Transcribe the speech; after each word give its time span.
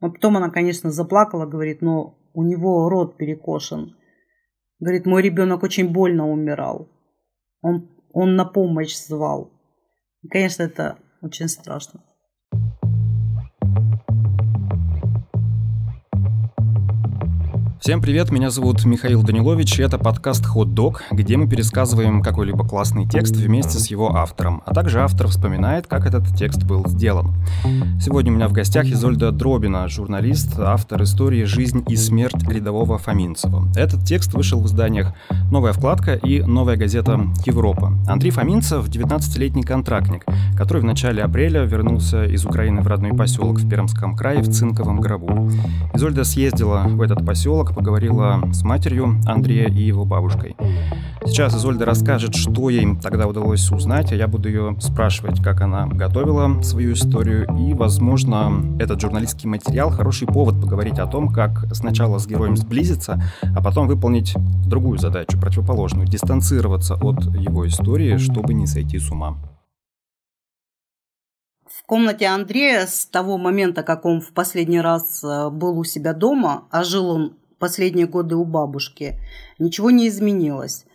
Но 0.00 0.12
потом 0.12 0.36
она, 0.36 0.50
конечно, 0.50 0.90
заплакала, 0.90 1.46
говорит, 1.46 1.82
но 1.82 2.18
у 2.34 2.42
него 2.44 2.88
рот 2.88 3.16
перекошен. 3.16 3.96
Говорит, 4.78 5.06
мой 5.06 5.22
ребенок 5.22 5.62
очень 5.62 5.92
больно 5.92 6.28
умирал. 6.28 6.88
Он, 7.62 7.90
он 8.12 8.36
на 8.36 8.44
помощь 8.44 8.96
звал. 8.96 9.52
И, 10.22 10.28
конечно, 10.28 10.62
это 10.62 10.98
очень 11.20 11.48
страшно. 11.48 12.04
Всем 17.88 18.02
привет, 18.02 18.30
меня 18.30 18.50
зовут 18.50 18.84
Михаил 18.84 19.22
Данилович, 19.22 19.78
и 19.78 19.82
это 19.82 19.96
подкаст 19.96 20.44
«Хот 20.44 20.74
Дог», 20.74 21.04
где 21.10 21.38
мы 21.38 21.48
пересказываем 21.48 22.20
какой-либо 22.20 22.68
классный 22.68 23.08
текст 23.08 23.34
вместе 23.34 23.78
с 23.78 23.86
его 23.86 24.14
автором, 24.14 24.62
а 24.66 24.74
также 24.74 25.00
автор 25.00 25.28
вспоминает, 25.28 25.86
как 25.86 26.04
этот 26.04 26.36
текст 26.36 26.64
был 26.64 26.86
сделан. 26.86 27.32
Сегодня 27.98 28.30
у 28.30 28.34
меня 28.34 28.48
в 28.48 28.52
гостях 28.52 28.84
Изольда 28.84 29.32
Дробина, 29.32 29.88
журналист, 29.88 30.58
автор 30.58 31.02
истории 31.04 31.44
«Жизнь 31.44 31.82
и 31.88 31.96
смерть 31.96 32.46
рядового 32.46 32.98
Фоминцева». 32.98 33.66
Этот 33.74 34.04
текст 34.04 34.34
вышел 34.34 34.60
в 34.60 34.66
изданиях 34.66 35.14
«Новая 35.50 35.72
вкладка» 35.72 36.12
и 36.12 36.42
«Новая 36.42 36.76
газета 36.76 37.18
Европа». 37.46 37.94
Андрей 38.06 38.32
Фоминцев— 38.32 38.86
19-летний 38.90 39.62
контрактник, 39.62 40.26
который 40.58 40.82
в 40.82 40.84
начале 40.84 41.22
апреля 41.22 41.62
вернулся 41.62 42.26
из 42.26 42.44
Украины 42.44 42.82
в 42.82 42.86
родной 42.86 43.14
поселок 43.14 43.60
в 43.60 43.66
Пермском 43.66 44.14
крае 44.14 44.42
в 44.42 44.52
Цинковом 44.52 45.00
гробу. 45.00 45.50
Изольда 45.94 46.24
съездила 46.24 46.82
в 46.86 47.00
этот 47.00 47.24
поселок, 47.24 47.77
поговорила 47.78 48.42
с 48.52 48.64
матерью 48.64 49.20
Андрея 49.24 49.68
и 49.68 49.80
его 49.80 50.04
бабушкой. 50.04 50.56
Сейчас 51.24 51.54
Изольда 51.54 51.84
расскажет, 51.84 52.34
что 52.34 52.70
ей 52.70 52.96
тогда 53.00 53.28
удалось 53.28 53.70
узнать, 53.70 54.10
а 54.10 54.16
я 54.16 54.26
буду 54.26 54.48
ее 54.48 54.76
спрашивать, 54.80 55.40
как 55.40 55.60
она 55.60 55.86
готовила 55.86 56.60
свою 56.62 56.94
историю. 56.94 57.46
И, 57.56 57.74
возможно, 57.74 58.76
этот 58.80 59.00
журналистский 59.00 59.48
материал 59.48 59.90
хороший 59.90 60.26
повод 60.26 60.60
поговорить 60.60 60.98
о 60.98 61.06
том, 61.06 61.28
как 61.28 61.72
сначала 61.72 62.18
с 62.18 62.26
героем 62.26 62.56
сблизиться, 62.56 63.22
а 63.42 63.62
потом 63.62 63.86
выполнить 63.86 64.34
другую 64.66 64.98
задачу, 64.98 65.38
противоположную, 65.40 66.08
дистанцироваться 66.08 66.94
от 66.94 67.22
его 67.36 67.64
истории, 67.66 68.16
чтобы 68.16 68.54
не 68.54 68.66
сойти 68.66 68.98
с 68.98 69.08
ума. 69.10 69.36
В 71.68 71.84
комнате 71.86 72.26
Андрея 72.26 72.86
с 72.86 73.06
того 73.06 73.38
момента, 73.38 73.82
как 73.82 74.04
он 74.04 74.20
в 74.20 74.32
последний 74.32 74.80
раз 74.80 75.22
э, 75.22 75.50
был 75.50 75.78
у 75.78 75.84
себя 75.84 76.12
дома, 76.12 76.64
а 76.70 76.82
жил 76.82 77.10
он 77.10 77.36
последние 77.58 78.06
годы 78.06 78.36
у 78.36 78.44
бабушки, 78.44 79.18
ничего 79.58 79.90
не 79.90 80.08
изменилось. 80.08 80.86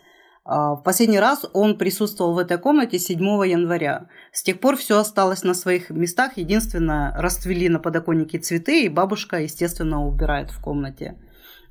А, 0.45 0.75
в 0.75 0.83
последний 0.83 1.19
раз 1.19 1.45
он 1.53 1.77
присутствовал 1.77 2.33
в 2.33 2.39
этой 2.39 2.57
комнате 2.57 2.99
7 2.99 3.19
января. 3.47 4.07
С 4.31 4.43
тех 4.43 4.59
пор 4.59 4.75
все 4.75 4.99
осталось 4.99 5.43
на 5.43 5.53
своих 5.53 5.89
местах. 5.89 6.33
Единственное, 6.35 7.15
расцвели 7.17 7.69
на 7.69 7.79
подоконнике 7.79 8.39
цветы, 8.39 8.83
и 8.83 8.89
бабушка, 8.89 9.41
естественно, 9.41 10.05
убирает 10.05 10.51
в 10.51 10.59
комнате. 10.61 11.17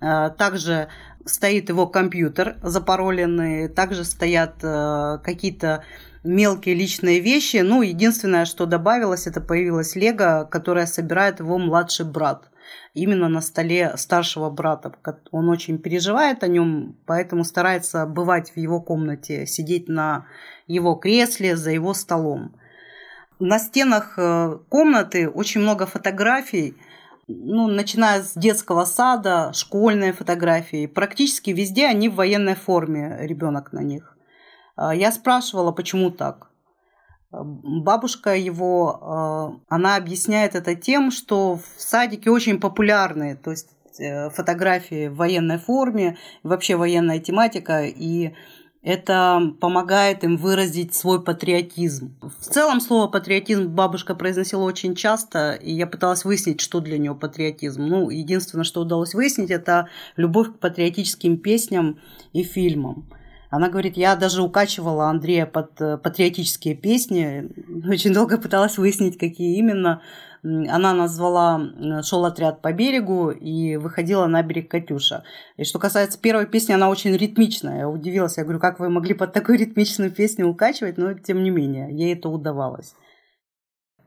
А, 0.00 0.30
также 0.30 0.88
стоит 1.24 1.68
его 1.68 1.86
компьютер 1.86 2.56
запароленный, 2.62 3.68
также 3.68 4.04
стоят 4.04 4.56
э, 4.62 5.18
какие-то 5.22 5.84
мелкие 6.24 6.74
личные 6.74 7.20
вещи. 7.20 7.58
Ну, 7.58 7.82
единственное, 7.82 8.44
что 8.44 8.66
добавилось, 8.66 9.26
это 9.26 9.40
появилась 9.40 9.94
Лего, 9.94 10.48
которая 10.50 10.86
собирает 10.86 11.38
его 11.38 11.58
младший 11.58 12.06
брат 12.06 12.51
именно 12.94 13.28
на 13.28 13.40
столе 13.40 13.92
старшего 13.96 14.50
брата. 14.50 14.92
Он 15.30 15.48
очень 15.48 15.78
переживает 15.78 16.42
о 16.42 16.48
нем, 16.48 16.96
поэтому 17.06 17.44
старается 17.44 18.06
бывать 18.06 18.52
в 18.52 18.56
его 18.56 18.80
комнате, 18.80 19.46
сидеть 19.46 19.88
на 19.88 20.26
его 20.66 20.94
кресле, 20.94 21.56
за 21.56 21.70
его 21.70 21.94
столом. 21.94 22.54
На 23.38 23.58
стенах 23.58 24.14
э, 24.18 24.58
комнаты 24.68 25.28
очень 25.28 25.62
много 25.62 25.86
фотографий, 25.86 26.76
ну, 27.28 27.66
начиная 27.66 28.22
с 28.22 28.34
детского 28.34 28.84
сада, 28.84 29.52
школьные 29.52 30.12
фотографии. 30.12 30.86
Практически 30.86 31.50
везде 31.50 31.86
они 31.86 32.08
в 32.08 32.14
военной 32.14 32.54
форме, 32.54 33.16
ребенок 33.20 33.72
на 33.72 33.80
них. 33.80 34.16
А, 34.76 34.94
я 34.94 35.12
спрашивала, 35.12 35.72
почему 35.72 36.10
так. 36.10 36.51
Бабушка 37.32 38.36
его, 38.36 39.58
э, 39.58 39.74
она 39.74 39.96
объясняет 39.96 40.54
это 40.54 40.74
тем, 40.74 41.10
что 41.10 41.56
в 41.56 41.80
садике 41.80 42.30
очень 42.30 42.60
популярны, 42.60 43.36
то 43.36 43.50
есть 43.50 43.68
э, 43.98 44.28
фотографии 44.28 45.08
в 45.08 45.16
военной 45.16 45.58
форме, 45.58 46.18
вообще 46.42 46.76
военная 46.76 47.20
тематика, 47.20 47.84
и 47.86 48.34
это 48.82 49.54
помогает 49.60 50.24
им 50.24 50.36
выразить 50.36 50.94
свой 50.94 51.22
патриотизм. 51.22 52.18
В 52.20 52.44
целом 52.44 52.80
слово 52.80 53.06
патриотизм 53.06 53.68
бабушка 53.68 54.14
произносила 54.14 54.64
очень 54.64 54.94
часто, 54.94 55.52
и 55.52 55.72
я 55.72 55.86
пыталась 55.86 56.24
выяснить, 56.24 56.60
что 56.60 56.80
для 56.80 56.98
нее 56.98 57.14
патриотизм. 57.14 57.82
Ну, 57.82 58.10
единственное, 58.10 58.64
что 58.64 58.82
удалось 58.82 59.14
выяснить, 59.14 59.50
это 59.50 59.88
любовь 60.16 60.48
к 60.48 60.58
патриотическим 60.58 61.38
песням 61.38 62.00
и 62.32 62.42
фильмам. 62.42 63.08
Она 63.52 63.68
говорит, 63.68 63.98
я 63.98 64.16
даже 64.16 64.40
укачивала 64.40 65.10
Андрея 65.10 65.44
под 65.44 65.78
э, 65.78 65.98
патриотические 65.98 66.74
песни. 66.74 67.50
Очень 67.86 68.14
долго 68.14 68.38
пыталась 68.38 68.78
выяснить, 68.78 69.18
какие 69.18 69.58
именно. 69.58 70.00
Она 70.42 70.94
назвала 70.94 71.60
«Шел 72.02 72.24
отряд 72.24 72.62
по 72.62 72.72
берегу» 72.72 73.30
и 73.30 73.76
выходила 73.76 74.24
на 74.24 74.42
берег 74.42 74.70
Катюша. 74.70 75.24
И 75.58 75.64
что 75.64 75.78
касается 75.78 76.18
первой 76.18 76.46
песни, 76.46 76.72
она 76.72 76.88
очень 76.88 77.14
ритмичная. 77.14 77.80
Я 77.80 77.88
удивилась, 77.90 78.38
я 78.38 78.44
говорю, 78.44 78.58
как 78.58 78.80
вы 78.80 78.88
могли 78.88 79.12
под 79.12 79.34
такую 79.34 79.58
ритмичную 79.58 80.10
песню 80.10 80.48
укачивать, 80.48 80.96
но 80.96 81.12
тем 81.12 81.42
не 81.42 81.50
менее, 81.50 81.94
ей 81.94 82.14
это 82.14 82.30
удавалось. 82.30 82.94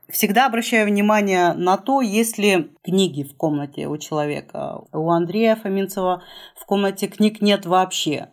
Всегда 0.08 0.46
обращаю 0.46 0.88
внимание 0.88 1.52
на 1.52 1.76
то, 1.76 2.00
есть 2.00 2.36
ли 2.36 2.72
книги 2.82 3.22
в 3.22 3.36
комнате 3.36 3.86
у 3.86 3.96
человека. 3.96 4.80
У 4.92 5.08
Андрея 5.08 5.54
Фоминцева 5.54 6.24
в 6.56 6.66
комнате 6.66 7.06
книг 7.06 7.40
нет 7.40 7.64
вообще. 7.64 8.30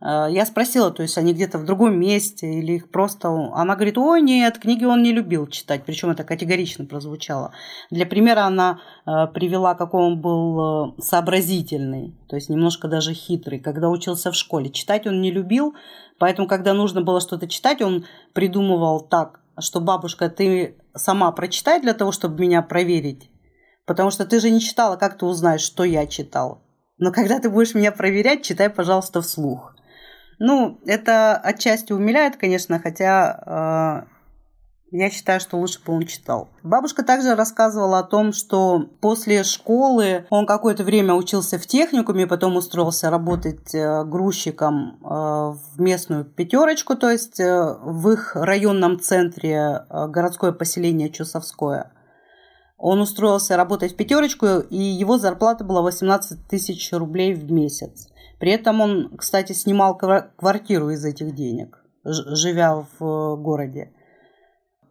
Э, 0.00 0.26
я 0.30 0.46
спросила, 0.46 0.90
то 0.90 1.02
есть 1.02 1.18
они 1.18 1.32
где-то 1.32 1.58
в 1.58 1.64
другом 1.64 1.98
месте 1.98 2.46
или 2.46 2.74
их 2.74 2.90
просто... 2.90 3.28
Она 3.28 3.74
говорит, 3.74 3.98
о 3.98 4.16
нет, 4.18 4.58
книги 4.58 4.84
он 4.84 5.02
не 5.02 5.12
любил 5.12 5.46
читать, 5.46 5.84
причем 5.84 6.10
это 6.10 6.24
категорично 6.24 6.84
прозвучало. 6.84 7.52
Для 7.90 8.06
примера 8.06 8.42
она 8.44 8.80
э, 9.06 9.26
привела, 9.32 9.74
какой 9.74 10.02
он 10.02 10.20
был 10.20 10.94
э, 10.98 11.02
сообразительный, 11.02 12.16
то 12.28 12.36
есть 12.36 12.48
немножко 12.48 12.88
даже 12.88 13.14
хитрый, 13.14 13.60
когда 13.60 13.88
учился 13.88 14.32
в 14.32 14.36
школе. 14.36 14.70
Читать 14.70 15.06
он 15.06 15.20
не 15.20 15.30
любил, 15.30 15.74
поэтому, 16.18 16.48
когда 16.48 16.74
нужно 16.74 17.02
было 17.02 17.20
что-то 17.20 17.48
читать, 17.48 17.82
он 17.82 18.06
придумывал 18.32 19.00
так, 19.00 19.40
что 19.58 19.80
бабушка, 19.80 20.30
ты 20.30 20.76
сама 20.94 21.30
прочитай 21.32 21.80
для 21.80 21.92
того, 21.92 22.12
чтобы 22.12 22.40
меня 22.40 22.62
проверить, 22.62 23.30
потому 23.86 24.10
что 24.10 24.24
ты 24.24 24.40
же 24.40 24.50
не 24.50 24.60
читала, 24.60 24.96
как 24.96 25.18
ты 25.18 25.26
узнаешь, 25.26 25.60
что 25.60 25.84
я 25.84 26.06
читал. 26.06 26.62
Но 26.98 27.12
когда 27.12 27.38
ты 27.38 27.48
будешь 27.48 27.74
меня 27.74 27.92
проверять, 27.92 28.42
читай, 28.42 28.68
пожалуйста, 28.68 29.22
вслух. 29.22 29.74
Ну, 30.42 30.80
это 30.86 31.36
отчасти 31.36 31.92
умиляет, 31.92 32.36
конечно, 32.36 32.80
хотя 32.80 34.06
э, 34.90 34.96
я 34.96 35.10
считаю, 35.10 35.38
что 35.38 35.58
лучше 35.58 35.80
бы 35.84 35.92
он 35.92 36.06
читал. 36.06 36.48
Бабушка 36.62 37.02
также 37.02 37.34
рассказывала 37.34 37.98
о 37.98 38.04
том, 38.04 38.32
что 38.32 38.88
после 39.02 39.44
школы 39.44 40.24
он 40.30 40.46
какое-то 40.46 40.82
время 40.82 41.12
учился 41.12 41.58
в 41.58 41.66
техникуме, 41.66 42.26
потом 42.26 42.56
устроился 42.56 43.10
работать 43.10 43.74
э, 43.74 44.02
грузчиком 44.04 44.98
э, 45.02 45.08
в 45.08 45.78
местную 45.78 46.24
пятерочку, 46.24 46.96
то 46.96 47.10
есть 47.10 47.38
в 47.38 48.10
их 48.10 48.34
районном 48.34 48.98
центре 48.98 49.84
городское 49.90 50.52
поселение 50.52 51.10
Чусовское. 51.10 51.92
Он 52.78 53.02
устроился 53.02 53.58
работать 53.58 53.92
в 53.92 53.96
пятерочку, 53.96 54.46
и 54.70 54.78
его 54.78 55.18
зарплата 55.18 55.64
была 55.64 55.82
18 55.82 56.48
тысяч 56.48 56.90
рублей 56.94 57.34
в 57.34 57.52
месяц. 57.52 58.09
При 58.40 58.52
этом 58.52 58.80
он, 58.80 59.16
кстати, 59.16 59.52
снимал 59.52 59.96
квартиру 59.96 60.88
из 60.90 61.04
этих 61.04 61.34
денег, 61.34 61.78
живя 62.04 62.86
в 62.98 63.04
э, 63.04 63.36
городе. 63.36 63.92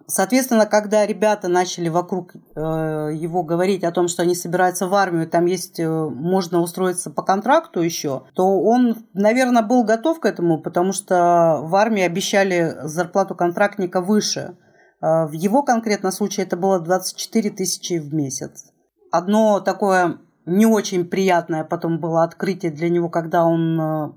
Соответственно, 0.06 0.68
когда 0.68 1.06
ребята 1.06 1.48
начали 1.48 1.90
вокруг 1.90 2.36
э, 2.36 2.60
его 2.60 3.44
говорить 3.44 3.84
о 3.84 3.92
том, 3.92 4.08
что 4.08 4.22
они 4.22 4.36
собираются 4.36 4.88
в 4.88 4.94
армию, 4.94 5.28
там 5.28 5.48
есть, 5.48 5.80
э, 5.80 5.90
можно 5.90 6.62
устроиться 6.62 7.10
по 7.10 7.24
контракту 7.24 7.82
еще, 7.82 8.24
то 8.36 8.62
он, 8.62 8.98
наверное, 9.14 9.64
был 9.64 9.84
готов 9.84 10.20
к 10.20 10.26
этому, 10.26 10.62
потому 10.62 10.94
что 10.94 11.60
в 11.64 11.76
армии 11.76 12.04
обещали 12.04 12.76
зарплату 12.84 13.34
контрактника 13.36 14.00
выше. 14.00 14.58
В 15.02 15.32
его 15.32 15.64
конкретном 15.64 16.12
случае 16.12 16.46
это 16.46 16.58
было 16.58 16.80
24 16.80 17.52
тысячи 17.52 17.98
в 18.00 18.14
месяц. 18.14 18.66
Одно 19.12 19.62
такое 19.62 20.20
не 20.50 20.66
очень 20.66 21.06
приятное 21.06 21.64
потом 21.64 22.00
было 22.00 22.24
открытие 22.24 22.72
для 22.72 22.90
него, 22.90 23.10
когда 23.10 23.46
он 23.46 23.80
э, 23.80 24.12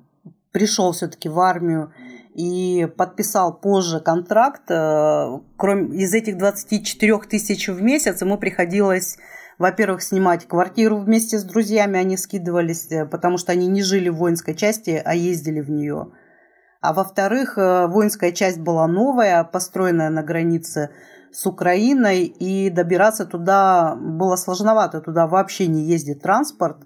пришел 0.50 0.92
все-таки 0.92 1.28
в 1.28 1.38
армию 1.38 1.92
и 2.34 2.88
подписал 2.96 3.52
позже 3.54 4.00
контракт. 4.00 4.62
Э, 4.70 5.38
кроме 5.56 5.96
из 5.98 6.14
этих 6.14 6.38
24 6.38 7.18
тысяч 7.28 7.68
в 7.68 7.82
месяц 7.82 8.22
ему 8.22 8.38
приходилось, 8.38 9.18
во-первых, 9.58 10.02
снимать 10.02 10.48
квартиру 10.48 10.98
вместе 10.98 11.38
с 11.38 11.44
друзьями, 11.44 11.98
они 11.98 12.16
скидывались, 12.16 12.90
э, 12.90 13.06
потому 13.06 13.38
что 13.38 13.52
они 13.52 13.66
не 13.66 13.82
жили 13.82 14.08
в 14.08 14.16
воинской 14.16 14.54
части, 14.54 15.00
а 15.04 15.14
ездили 15.14 15.60
в 15.60 15.70
нее. 15.70 16.08
А 16.80 16.92
во-вторых, 16.92 17.56
воинская 17.58 18.32
часть 18.32 18.58
была 18.58 18.88
новая, 18.88 19.44
построенная 19.44 20.10
на 20.10 20.24
границе 20.24 20.90
с 21.32 21.46
Украиной, 21.46 22.24
и 22.24 22.70
добираться 22.70 23.24
туда 23.26 23.96
было 23.96 24.36
сложновато. 24.36 25.00
Туда 25.00 25.26
вообще 25.26 25.66
не 25.66 25.82
ездит 25.82 26.22
транспорт. 26.22 26.78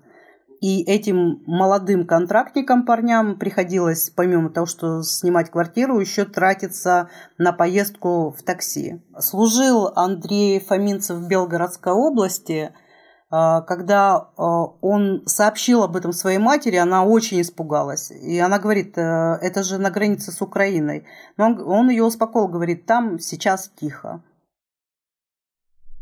И 0.63 0.83
этим 0.85 1.43
молодым 1.47 2.07
контрактникам, 2.07 2.87
парням, 2.87 3.39
приходилось, 3.39 4.11
помимо 4.11 4.51
того, 4.51 4.67
что 4.67 5.03
снимать 5.03 5.51
квартиру, 5.51 6.01
еще 6.01 6.25
тратиться 6.25 7.11
на 7.37 7.53
поездку 7.53 8.31
в 8.31 8.43
такси. 8.43 9.03
Служил 9.19 9.93
Андрей 9.95 10.61
Фоминцев 10.61 11.19
в 11.19 11.29
Белгородской 11.29 11.93
области– 11.93 12.73
а, 13.29 13.63
когда 13.63 14.17
а, 14.37 14.67
он 14.81 15.23
сообщил 15.27 15.83
об 15.83 15.97
этом 15.97 16.13
своей 16.13 16.39
матери, 16.39 16.77
она 16.77 17.05
очень 17.05 17.41
испугалась. 17.41 18.11
И 18.11 18.39
она 18.39 18.59
говорит, 18.59 18.97
«Э, 18.97 19.39
это 19.43 19.63
же 19.65 19.79
на 19.79 19.91
границе 19.91 20.31
с 20.31 20.41
Украиной. 20.41 21.05
Но 21.37 21.47
он, 21.47 21.61
он 21.61 21.91
ее 21.91 22.05
успокоил, 22.05 22.47
говорит, 22.47 22.87
там 22.87 23.19
сейчас 23.19 23.71
тихо. 23.75 24.23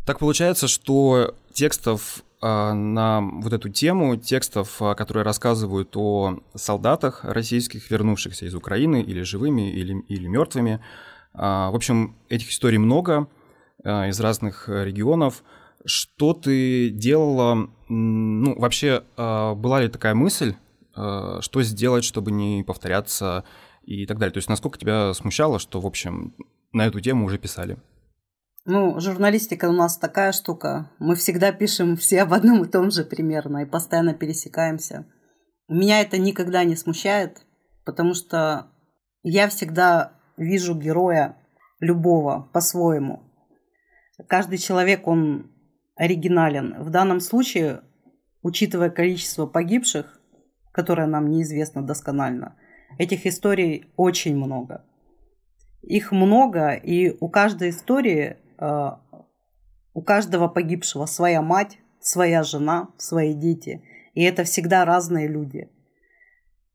Так 0.04 0.18
получается, 0.18 0.68
что 0.68 1.34
текстов 1.52 2.22
а, 2.40 2.74
на 2.74 3.20
вот 3.20 3.52
эту 3.52 3.68
тему, 3.68 4.16
текстов, 4.16 4.80
которые 4.96 5.24
рассказывают 5.24 5.96
о 5.96 6.40
солдатах 6.54 7.24
российских, 7.24 7.90
вернувшихся 7.90 8.46
из 8.46 8.54
Украины, 8.54 9.02
или 9.02 9.22
живыми, 9.22 9.70
или, 9.70 10.00
или 10.08 10.26
мертвыми. 10.26 10.80
В 11.32 11.74
общем, 11.74 12.16
этих 12.28 12.50
историй 12.50 12.78
много 12.78 13.26
из 13.82 14.20
разных 14.20 14.68
регионов. 14.68 15.42
Что 15.84 16.32
ты 16.32 16.88
делала? 16.88 17.68
Ну, 17.88 18.58
вообще, 18.58 19.04
а, 19.16 19.54
была 19.54 19.82
ли 19.82 19.88
такая 19.88 20.14
мысль, 20.14 20.54
а, 20.94 21.40
что 21.42 21.62
сделать, 21.62 22.04
чтобы 22.04 22.30
не 22.30 22.62
повторяться 22.62 23.44
и 23.84 24.06
так 24.06 24.18
далее? 24.18 24.32
То 24.32 24.38
есть, 24.38 24.48
насколько 24.48 24.78
тебя 24.78 25.12
смущало, 25.12 25.58
что, 25.58 25.80
в 25.80 25.86
общем, 25.86 26.34
на 26.72 26.86
эту 26.86 27.00
тему 27.00 27.26
уже 27.26 27.36
писали? 27.36 27.76
Ну, 28.66 28.98
журналистика 28.98 29.68
у 29.68 29.72
нас 29.72 29.98
такая 29.98 30.32
штука. 30.32 30.90
Мы 30.98 31.16
всегда 31.16 31.52
пишем 31.52 31.96
все 31.96 32.22
об 32.22 32.32
одном 32.32 32.64
и 32.64 32.70
том 32.70 32.90
же 32.90 33.04
примерно 33.04 33.58
и 33.58 33.66
постоянно 33.66 34.14
пересекаемся. 34.14 35.04
Меня 35.68 36.00
это 36.00 36.16
никогда 36.16 36.64
не 36.64 36.74
смущает, 36.74 37.44
потому 37.84 38.14
что 38.14 38.68
я 39.22 39.48
всегда 39.48 40.12
вижу 40.38 40.74
героя 40.74 41.36
любого 41.78 42.48
по-своему. 42.54 43.22
Каждый 44.28 44.56
человек, 44.56 45.06
он 45.06 45.50
оригинален. 45.94 46.82
В 46.82 46.88
данном 46.88 47.20
случае, 47.20 47.82
учитывая 48.40 48.88
количество 48.88 49.44
погибших, 49.44 50.18
которое 50.72 51.06
нам 51.06 51.28
неизвестно 51.28 51.82
досконально, 51.82 52.56
этих 52.98 53.26
историй 53.26 53.92
очень 53.96 54.36
много. 54.36 54.86
Их 55.82 56.12
много, 56.12 56.72
и 56.72 57.14
у 57.20 57.28
каждой 57.28 57.68
истории, 57.68 58.38
у 58.58 60.02
каждого 60.02 60.48
погибшего 60.48 61.06
своя 61.06 61.42
мать, 61.42 61.78
своя 62.00 62.42
жена, 62.42 62.88
свои 62.96 63.34
дети. 63.34 63.82
И 64.14 64.22
это 64.22 64.44
всегда 64.44 64.84
разные 64.84 65.28
люди. 65.28 65.70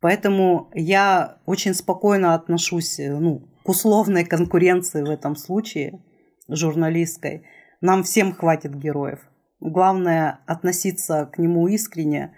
Поэтому 0.02 0.70
я 0.74 1.40
очень 1.46 1.74
спокойно 1.74 2.34
отношусь 2.34 3.00
ну, 3.00 3.50
к 3.64 3.70
условной 3.70 4.26
конкуренции 4.26 5.04
в 5.04 5.10
этом 5.10 5.36
случае, 5.36 6.02
журналистской– 6.48 7.44
нам 7.82 8.04
всем 8.04 8.34
хватит 8.34 8.76
героев. 8.76 9.20
Главное 9.62 10.40
относиться 10.46 11.30
к 11.32 11.38
нему 11.38 11.68
искренне, 11.68 12.36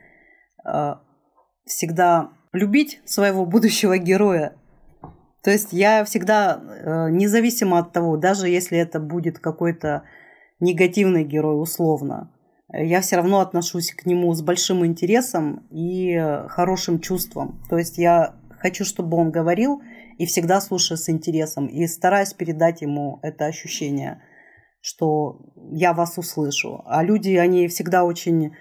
э, 0.65 0.95
всегда 1.65 2.31
любить 2.51 3.01
своего 3.05 3.45
будущего 3.45 3.97
героя. 3.97 4.55
То 5.43 5.51
есть 5.51 5.73
я 5.73 6.03
всегда, 6.05 6.61
э, 6.61 7.09
независимо 7.11 7.79
от 7.79 7.93
того, 7.93 8.17
даже 8.17 8.47
если 8.47 8.77
это 8.77 8.99
будет 8.99 9.39
какой-то 9.39 10.03
негативный 10.59 11.23
герой 11.23 11.61
условно, 11.61 12.31
я 12.71 13.01
все 13.01 13.17
равно 13.17 13.39
отношусь 13.39 13.91
к 13.91 14.05
нему 14.05 14.33
с 14.33 14.41
большим 14.41 14.85
интересом 14.85 15.67
и 15.71 16.17
хорошим 16.47 16.99
чувством. 16.99 17.61
То 17.69 17.77
есть 17.77 17.97
я 17.97 18.35
хочу, 18.59 18.85
чтобы 18.85 19.17
он 19.17 19.31
говорил 19.31 19.81
и 20.17 20.25
всегда 20.25 20.61
слушаю 20.61 20.97
с 20.97 21.09
интересом 21.09 21.65
и 21.65 21.85
стараюсь 21.87 22.33
передать 22.33 22.81
ему 22.81 23.19
это 23.23 23.45
ощущение– 23.45 24.21
что 24.81 25.39
я 25.71 25.93
вас 25.93 26.17
услышу. 26.17 26.81
А 26.85 27.03
люди, 27.03 27.35
они 27.35 27.67
всегда 27.67 28.03
очень 28.03 28.55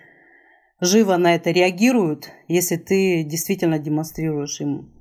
живо 0.81 1.17
на 1.17 1.35
это 1.35 1.51
реагируют, 1.51 2.31
если 2.47 2.77
ты 2.77 3.25
действительно 3.25 3.79
демонстрируешь 3.79 4.61
им 4.61 4.93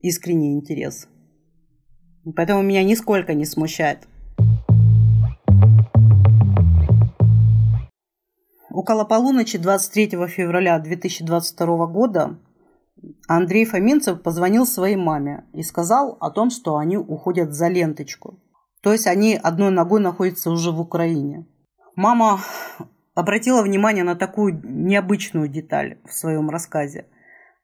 искренний 0.00 0.52
интерес. 0.52 1.08
Поэтому 2.36 2.62
меня 2.62 2.82
нисколько 2.82 3.34
не 3.34 3.44
смущает. 3.44 4.08
Около 8.70 9.04
полуночи 9.04 9.58
23 9.58 10.26
февраля 10.28 10.78
2022 10.78 11.86
года 11.86 12.38
Андрей 13.28 13.64
Фоминцев 13.66 14.22
позвонил 14.22 14.66
своей 14.66 14.96
маме 14.96 15.44
и 15.52 15.62
сказал 15.62 16.16
о 16.20 16.30
том, 16.30 16.50
что 16.50 16.76
они 16.76 16.96
уходят 16.96 17.52
за 17.52 17.68
ленточку. 17.68 18.40
То 18.82 18.92
есть 18.92 19.06
они 19.06 19.38
одной 19.40 19.70
ногой 19.70 20.00
находятся 20.00 20.50
уже 20.50 20.70
в 20.72 20.80
Украине. 20.80 21.46
Мама 21.94 22.40
обратила 23.14 23.62
внимание 23.62 24.04
на 24.04 24.16
такую 24.16 24.60
необычную 24.64 25.48
деталь 25.48 25.98
в 26.04 26.12
своем 26.12 26.50
рассказе. 26.50 27.06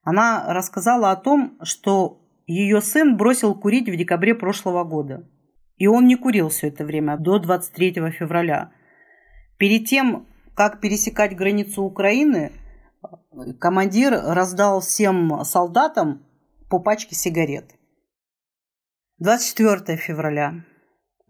Она 0.03 0.45
рассказала 0.49 1.11
о 1.11 1.17
том, 1.17 1.59
что 1.63 2.20
ее 2.53 2.81
сын 2.81 3.17
бросил 3.17 3.55
курить 3.55 3.89
в 3.89 3.97
декабре 3.97 4.35
прошлого 4.35 4.85
года. 4.85 5.29
И 5.77 5.87
он 5.87 6.07
не 6.07 6.17
курил 6.17 6.49
все 6.49 6.69
это 6.69 6.85
время, 6.85 7.17
до 7.17 7.39
23 7.39 8.11
февраля. 8.11 8.73
Перед 9.57 9.87
тем, 9.87 10.27
как 10.55 10.81
пересекать 10.81 11.37
границу 11.37 11.83
Украины, 11.83 12.53
командир 13.59 14.13
раздал 14.13 14.81
всем 14.81 15.45
солдатам 15.45 16.27
по 16.69 16.79
пачке 16.79 17.15
сигарет. 17.15 17.75
24 19.19 19.97
февраля 19.97 20.65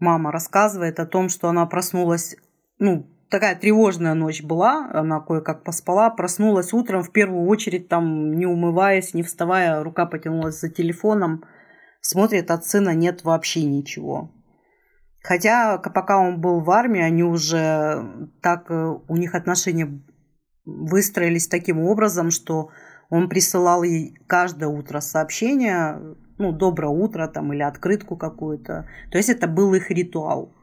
мама 0.01 0.31
рассказывает 0.31 0.99
о 0.99 1.05
том, 1.05 1.29
что 1.29 1.47
она 1.47 1.65
проснулась, 1.65 2.35
ну, 2.79 3.07
такая 3.31 3.55
тревожная 3.55 4.13
ночь 4.13 4.43
была, 4.43 4.91
она 4.93 5.21
кое-как 5.21 5.63
поспала, 5.63 6.09
проснулась 6.09 6.73
утром, 6.73 7.01
в 7.01 7.11
первую 7.11 7.47
очередь 7.47 7.87
там, 7.87 8.33
не 8.33 8.45
умываясь, 8.45 9.13
не 9.13 9.23
вставая, 9.23 9.81
рука 9.81 10.05
потянулась 10.05 10.59
за 10.59 10.69
телефоном, 10.69 11.45
смотрит, 12.01 12.51
от 12.51 12.65
сына 12.65 12.93
нет 12.93 13.23
вообще 13.23 13.63
ничего. 13.63 14.31
Хотя, 15.23 15.77
пока 15.77 16.19
он 16.19 16.41
был 16.41 16.59
в 16.59 16.69
армии, 16.71 17.01
они 17.01 17.23
уже 17.23 18.29
так, 18.41 18.69
э, 18.69 18.95
у 19.07 19.15
них 19.15 19.35
отношения 19.35 20.01
выстроились 20.65 21.47
таким 21.47 21.79
образом, 21.79 22.31
что 22.31 22.69
он 23.09 23.29
присылал 23.29 23.83
ей 23.83 24.17
каждое 24.27 24.67
утро 24.67 24.99
сообщение, 24.99 25.99
ну, 26.37 26.51
доброе 26.51 26.89
утро 26.89 27.27
там 27.27 27.53
или 27.53 27.61
открытку 27.61 28.17
какую-то. 28.17 28.87
То 29.11 29.17
есть 29.17 29.29
это 29.29 29.47
был 29.47 29.73
их 29.75 29.91
ритуал. 29.91 30.53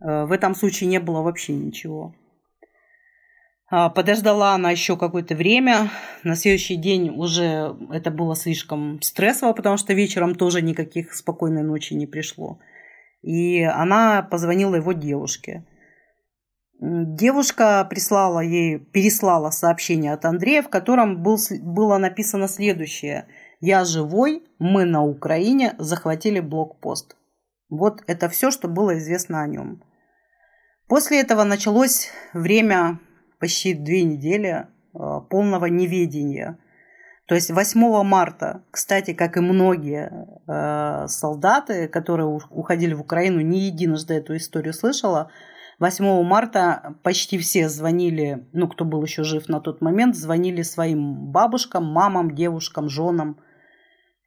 Э, 0.00 0.24
в 0.24 0.32
этом 0.32 0.54
случае 0.54 0.88
не 0.88 1.00
было 1.00 1.22
вообще 1.22 1.52
ничего. 1.52 2.14
А, 3.72 3.88
подождала 3.88 4.54
она 4.54 4.70
еще 4.70 4.96
какое-то 4.96 5.34
время. 5.34 5.90
На 6.24 6.34
следующий 6.34 6.76
день 6.76 7.10
уже 7.10 7.76
это 7.92 8.10
было 8.10 8.34
слишком 8.34 9.00
стрессово, 9.02 9.52
потому 9.52 9.76
что 9.76 9.94
вечером 9.94 10.34
тоже 10.34 10.62
никаких 10.62 11.14
спокойной 11.14 11.62
ночи 11.62 11.94
не 11.94 12.06
пришло. 12.06 12.58
И 13.22 13.62
она 13.62 14.22
позвонила 14.22 14.76
его 14.76 14.92
девушке. 14.92 15.64
Девушка 16.80 17.86
прислала 17.88 18.40
ей, 18.40 18.78
переслала 18.78 19.50
сообщение 19.50 20.14
от 20.14 20.24
Андрея, 20.24 20.62
в 20.62 20.70
котором 20.70 21.22
был, 21.22 21.38
было 21.60 21.98
написано 21.98 22.48
следующее– 22.48 23.26
я 23.60 23.84
живой, 23.84 24.42
мы 24.58 24.86
на 24.86 25.04
Украине 25.04 25.74
захватили 25.78 26.40
блокпост. 26.40 27.16
Вот 27.68 28.02
это 28.06 28.30
все, 28.30 28.50
что 28.50 28.68
было 28.68 28.96
известно 28.96 29.42
о 29.42 29.46
нем. 29.46 29.82
После 30.90 31.20
этого 31.20 31.44
началось 31.44 32.08
время 32.34 32.98
почти 33.38 33.74
две 33.74 34.02
недели 34.02 34.66
э, 34.92 35.20
полного 35.30 35.66
неведения. 35.66 36.58
То 37.28 37.36
есть 37.36 37.52
8 37.52 38.02
марта, 38.02 38.64
кстати, 38.72 39.14
как 39.14 39.36
и 39.36 39.40
многие 39.40 40.10
э, 40.48 41.06
солдаты, 41.06 41.86
которые 41.86 42.26
уходили 42.26 42.92
в 42.94 43.02
Украину, 43.02 43.40
не 43.40 43.60
единожды 43.60 44.14
эту 44.14 44.36
историю 44.36 44.74
слышала, 44.74 45.30
8 45.78 46.24
марта 46.24 46.96
почти 47.04 47.38
все 47.38 47.68
звонили, 47.68 48.48
ну, 48.52 48.66
кто 48.66 48.84
был 48.84 49.00
еще 49.04 49.22
жив 49.22 49.48
на 49.48 49.60
тот 49.60 49.80
момент, 49.80 50.16
звонили 50.16 50.62
своим 50.62 51.30
бабушкам, 51.30 51.84
мамам, 51.84 52.34
девушкам, 52.34 52.88
женам– 52.88 53.38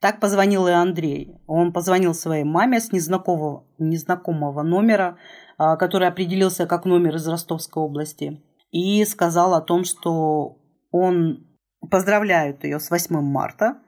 так 0.04 0.20
позвонил 0.20 0.68
и 0.68 0.70
Андрей. 0.70 1.40
Он 1.46 1.72
позвонил 1.72 2.12
своей 2.12 2.44
маме 2.44 2.78
с 2.78 2.92
незнакомого, 2.92 3.64
незнакомого 3.78 4.62
номера, 4.62 5.16
а, 5.56 5.76
который 5.76 6.08
определился 6.08 6.66
как 6.66 6.84
номер 6.84 7.16
из 7.16 7.26
Ростовской 7.26 7.82
области, 7.82 8.42
и 8.70 9.02
сказал 9.06 9.54
о 9.54 9.62
том, 9.62 9.84
что 9.84 10.58
он 10.90 11.46
поздравляет 11.90 12.64
ее 12.64 12.80
с 12.80 12.90
8 12.90 13.22
марта. 13.22 13.78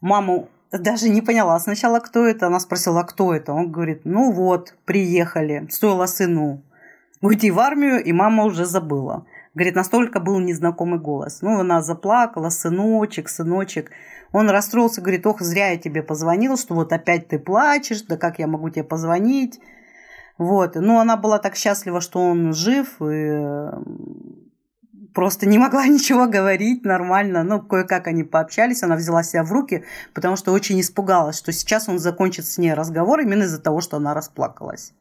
Маму 0.00 0.48
даже 0.72 1.08
не 1.08 1.22
поняла 1.22 1.60
сначала, 1.60 2.00
кто 2.00 2.26
это. 2.26 2.48
Она 2.48 2.58
спросила, 2.58 3.04
кто 3.04 3.32
это? 3.32 3.52
Он 3.52 3.70
говорит, 3.70 4.00
ну 4.04 4.32
вот, 4.32 4.74
приехали. 4.86 5.68
Стоило 5.70 6.06
сыну 6.06 6.64
уйти 7.20 7.52
в 7.52 7.60
армию, 7.60 8.02
и 8.02 8.10
мама 8.10 8.42
уже 8.42 8.64
забыла. 8.64 9.24
Говорит, 9.54 9.74
настолько 9.74 10.20
был 10.20 10.38
незнакомый 10.40 11.00
голос. 11.00 11.42
Ну, 11.42 11.58
она 11.58 11.82
заплакала, 11.82 12.48
сыночек, 12.50 13.28
сыночек. 13.28 13.90
Он 14.32 14.50
расстроился, 14.50 15.00
говорит, 15.00 15.26
ох, 15.26 15.40
зря 15.40 15.70
я 15.70 15.78
тебе 15.78 16.02
позвонил, 16.02 16.56
что 16.56 16.74
вот 16.74 16.92
опять 16.92 17.28
ты 17.28 17.38
плачешь, 17.38 18.02
да 18.02 18.16
как 18.16 18.38
я 18.38 18.46
могу 18.46 18.70
тебе 18.70 18.84
позвонить. 18.84 19.60
Вот. 20.36 20.76
Ну, 20.76 20.98
она 20.98 21.16
была 21.16 21.38
так 21.38 21.56
счастлива, 21.56 22.00
что 22.00 22.20
он 22.20 22.52
жив, 22.52 23.00
и 23.00 23.70
просто 25.14 25.46
не 25.46 25.58
могла 25.58 25.86
ничего 25.88 26.26
говорить 26.26 26.84
нормально. 26.84 27.42
Ну, 27.42 27.60
кое-как 27.60 28.06
они 28.06 28.22
пообщались, 28.22 28.82
она 28.82 28.96
взяла 28.96 29.22
себя 29.22 29.42
в 29.42 29.50
руки, 29.50 29.84
потому 30.14 30.36
что 30.36 30.52
очень 30.52 30.80
испугалась, 30.80 31.38
что 31.38 31.52
сейчас 31.52 31.88
он 31.88 31.98
закончит 31.98 32.46
с 32.46 32.58
ней 32.58 32.74
разговор 32.74 33.20
именно 33.20 33.42
из-за 33.42 33.60
того, 33.60 33.80
что 33.80 33.96
она 33.96 34.14
расплакалась. 34.14 34.94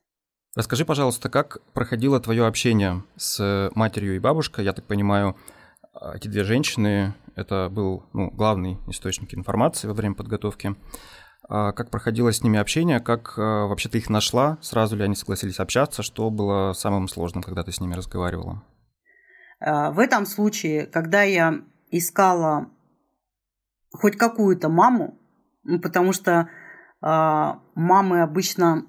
Расскажи, 0.58 0.86
пожалуйста, 0.86 1.30
как 1.30 1.60
проходило 1.74 2.20
твое 2.20 2.48
общение 2.48 3.04
с 3.16 3.70
матерью 3.76 4.16
и 4.16 4.20
бабушкой? 4.20 4.66
Я 4.66 4.74
так 4.74 4.86
понимаю, 4.86 5.38
эти 6.16 6.28
две 6.28 6.44
женщины– 6.44 7.14
это 7.36 7.70
был 7.70 8.06
ну, 8.14 8.32
главный 8.32 8.80
источник 8.88 9.36
информации 9.36 9.88
во 9.88 9.94
время 9.94 10.16
подготовки. 10.16 10.76
А 11.48 11.74
как 11.74 11.92
проходило 11.92 12.34
с 12.34 12.42
ними 12.42 12.58
общение? 12.58 13.00
Как 13.00 13.36
а, 13.38 13.68
вообще 13.68 13.88
ты 13.88 14.00
их 14.00 14.10
нашла? 14.10 14.58
Сразу 14.62 14.96
ли 14.96 15.04
они 15.04 15.14
согласились 15.14 15.60
общаться? 15.60 16.02
Что 16.02 16.32
было 16.32 16.74
самым 16.74 17.08
сложным, 17.08 17.44
когда 17.44 17.62
ты 17.62 17.72
с 17.72 17.80
ними 17.80 17.94
разговаривала? 17.94 18.64
А, 19.60 19.92
в 19.92 20.00
этом 20.00 20.26
случае, 20.26 20.88
когда 20.88 21.22
я 21.22 21.62
искала 21.92 22.72
хоть 23.92 24.18
какую-то 24.18 24.70
маму, 24.70 25.20
ну, 25.64 25.80
потому 25.80 26.14
что 26.14 26.50
а, 27.00 27.62
мамы 27.76 28.24
обычно, 28.24 28.88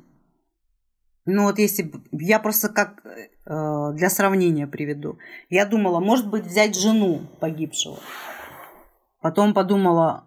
ну 1.30 1.42
вот 1.42 1.58
если 1.58 1.92
я 2.12 2.38
просто 2.38 2.70
как 2.70 3.02
э, 3.04 3.92
для 3.92 4.08
сравнения 4.08 4.66
приведу, 4.66 5.18
я 5.50 5.66
думала, 5.66 6.00
может 6.00 6.30
быть, 6.30 6.46
взять 6.46 6.74
жену 6.74 7.20
погибшего. 7.38 7.98
Потом 9.20 9.52
подумала, 9.52 10.24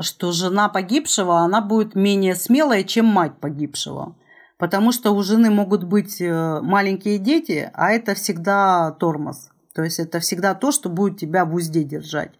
что 0.00 0.30
жена 0.30 0.68
погибшего, 0.68 1.38
она 1.38 1.60
будет 1.60 1.96
менее 1.96 2.36
смелая, 2.36 2.84
чем 2.84 3.06
мать 3.06 3.40
погибшего. 3.40 4.16
Потому 4.58 4.92
что 4.92 5.10
у 5.10 5.22
жены 5.24 5.50
могут 5.50 5.82
быть 5.82 6.20
э, 6.20 6.60
маленькие 6.62 7.18
дети, 7.18 7.68
а 7.74 7.90
это 7.90 8.14
всегда 8.14 8.92
тормоз. 8.92 9.50
То 9.74 9.82
есть 9.82 9.98
это 9.98 10.20
всегда 10.20 10.54
то, 10.54 10.70
что 10.70 10.88
будет 10.88 11.18
тебя 11.18 11.44
в 11.44 11.52
узде 11.52 11.82
держать. 11.82 12.32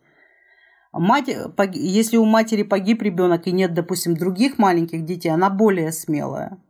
Мать, 0.93 1.29
если 1.75 2.17
у 2.17 2.25
матери 2.25 2.63
погиб 2.63 3.03
ребенок 3.03 3.49
и 3.49 3.53
нет, 3.53 3.75
допустим, 3.75 4.15
других 4.15 4.57
маленьких 4.57 5.05
детей, 5.05 5.31
она 5.31 5.51
более 5.51 5.91
смелая 5.91 6.53
э, 6.53 6.66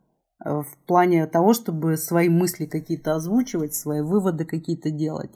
в 0.47 0.67
плане 0.85 1.27
того, 1.27 1.53
чтобы 1.53 1.97
свои 1.97 2.29
мысли 2.29 2.65
какие-то 2.65 3.15
озвучивать, 3.15 3.73
свои 3.73 4.01
выводы 4.01 4.45
какие-то 4.45 4.89
делать. 4.89 5.31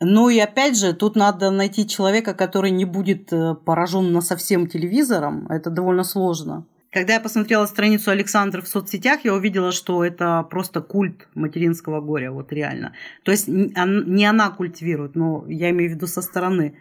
Ну 0.00 0.28
и 0.28 0.38
опять 0.38 0.78
же, 0.78 0.92
тут 0.92 1.16
надо 1.16 1.50
найти 1.50 1.86
человека, 1.86 2.32
который 2.34 2.70
не 2.70 2.84
будет 2.84 3.32
э, 3.32 3.54
поражен 3.54 4.12
на 4.12 4.20
совсем 4.20 4.68
телевизором. 4.68 5.48
Это 5.48 5.70
довольно 5.70 6.04
сложно. 6.04 6.66
Когда 6.90 7.14
я 7.14 7.20
посмотрела 7.20 7.66
страницу 7.66 8.10
Александра 8.10 8.62
в 8.62 8.68
соцсетях, 8.68 9.24
я 9.24 9.34
увидела, 9.34 9.72
что 9.72 10.04
это 10.04 10.42
просто 10.48 10.80
культ 10.80 11.28
материнского 11.34 12.00
горя, 12.00 12.30
вот 12.30 12.52
реально. 12.52 12.94
То 13.24 13.30
есть 13.30 13.46
не 13.48 14.24
она 14.24 14.50
культивирует, 14.50 15.14
но 15.14 15.44
я 15.48 15.70
имею 15.70 15.90
в 15.90 15.94
виду 15.94 16.06
со 16.06 16.22
стороны. 16.22 16.78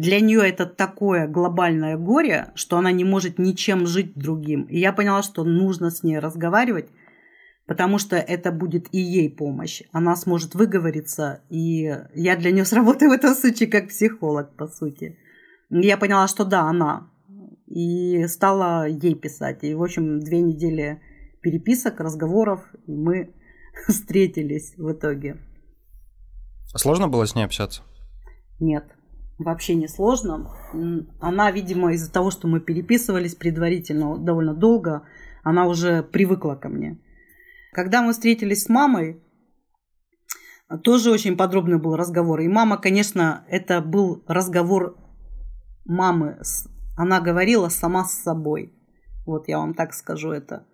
Для 0.00 0.18
нее 0.20 0.48
это 0.48 0.64
такое 0.64 1.28
глобальное 1.28 1.98
горе, 1.98 2.52
что 2.54 2.78
она 2.78 2.90
не 2.90 3.04
может 3.04 3.38
ничем 3.38 3.86
жить 3.86 4.14
другим. 4.14 4.62
И 4.62 4.78
я 4.78 4.94
поняла, 4.94 5.22
что 5.22 5.44
нужно 5.44 5.90
с 5.90 6.02
ней 6.02 6.18
разговаривать, 6.18 6.88
потому 7.66 7.98
что 7.98 8.16
это 8.16 8.50
будет 8.50 8.88
и 8.94 8.98
ей 8.98 9.28
помощь. 9.28 9.82
Она 9.92 10.16
сможет 10.16 10.54
выговориться, 10.54 11.42
и 11.50 11.94
я 12.14 12.36
для 12.36 12.50
нее 12.50 12.64
сработаю 12.70 13.10
в 13.10 13.12
этом 13.12 13.34
случае 13.34 13.68
как 13.68 13.88
психолог, 13.88 14.56
по 14.56 14.68
сути. 14.68 15.18
Я 15.68 15.98
поняла, 15.98 16.28
что 16.28 16.46
да, 16.46 16.62
она 16.62 17.10
и 17.66 18.26
стала 18.26 18.88
ей 18.88 19.14
писать. 19.14 19.64
И, 19.64 19.74
в 19.74 19.82
общем, 19.82 20.20
две 20.20 20.40
недели 20.40 21.02
переписок, 21.42 22.00
разговоров, 22.00 22.60
и 22.86 22.92
мы 22.92 23.34
встретились 23.86 24.72
в 24.78 24.92
итоге. 24.92 25.36
Сложно 26.74 27.06
было 27.06 27.26
с 27.26 27.34
ней 27.34 27.44
общаться? 27.44 27.82
Нет, 28.60 28.84
вообще 29.44 29.74
не 29.74 29.88
сложно. 29.88 30.50
Она, 31.20 31.50
видимо, 31.50 31.92
из-за 31.92 32.12
того, 32.12 32.30
что 32.30 32.48
мы 32.48 32.60
переписывались 32.60 33.34
предварительно 33.34 34.16
довольно 34.18 34.54
долго, 34.54 35.02
она 35.42 35.66
уже 35.66 36.02
привыкла 36.02 36.54
ко 36.54 36.68
мне. 36.68 36.98
Когда 37.72 38.02
мы 38.02 38.12
встретились 38.12 38.64
с 38.64 38.68
мамой, 38.68 39.22
тоже 40.82 41.10
очень 41.10 41.36
подробный 41.36 41.78
был 41.78 41.96
разговор. 41.96 42.40
И 42.40 42.48
мама, 42.48 42.78
конечно, 42.78 43.44
это 43.48 43.80
был 43.80 44.22
разговор 44.26 44.96
мамы 45.84 46.38
она 46.96 47.20
говорила 47.20 47.68
сама 47.70 48.04
с 48.04 48.12
собой. 48.12 48.74
Вот 49.24 49.48
я 49.48 49.58
вам 49.58 49.72
так 49.72 49.94
скажу 49.94 50.32
это. 50.32 50.66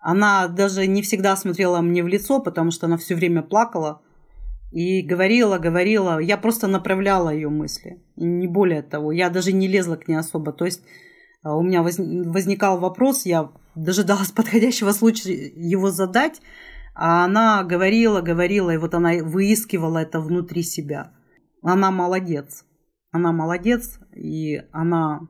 Она 0.00 0.48
даже 0.48 0.86
не 0.88 1.00
всегда 1.00 1.36
смотрела 1.36 1.80
мне 1.80 2.02
в 2.02 2.08
лицо, 2.08 2.40
потому 2.40 2.72
что 2.72 2.86
она 2.86 2.96
все 2.96 3.14
время 3.14 3.42
плакала. 3.42 4.02
И 4.74 5.02
говорила, 5.02 5.58
говорила. 5.58 6.18
Я 6.18 6.36
просто 6.36 6.66
направляла 6.66 7.30
ее 7.30 7.48
мысли. 7.48 8.02
Не 8.16 8.48
более 8.48 8.82
того. 8.82 9.12
Я 9.12 9.30
даже 9.30 9.52
не 9.52 9.68
лезла 9.68 9.94
к 9.94 10.08
ней 10.08 10.16
особо. 10.16 10.52
То 10.52 10.64
есть 10.64 10.82
а, 11.44 11.56
у 11.56 11.62
меня 11.62 11.84
возникал 11.84 12.80
вопрос, 12.80 13.24
я 13.24 13.52
дожидалась 13.76 14.32
подходящего 14.36 14.90
случая 14.90 15.52
его 15.54 15.92
задать, 15.92 16.42
а 16.92 17.24
она 17.24 17.62
говорила, 17.62 18.20
говорила, 18.20 18.70
и 18.70 18.76
вот 18.76 18.94
она 18.94 19.12
выискивала 19.22 19.98
это 19.98 20.18
внутри 20.18 20.64
себя. 20.64 21.12
Она 21.62 21.92
молодец. 21.92 22.64
Она 23.12 23.30
молодец, 23.30 24.00
и 24.12 24.60
она 24.72 25.20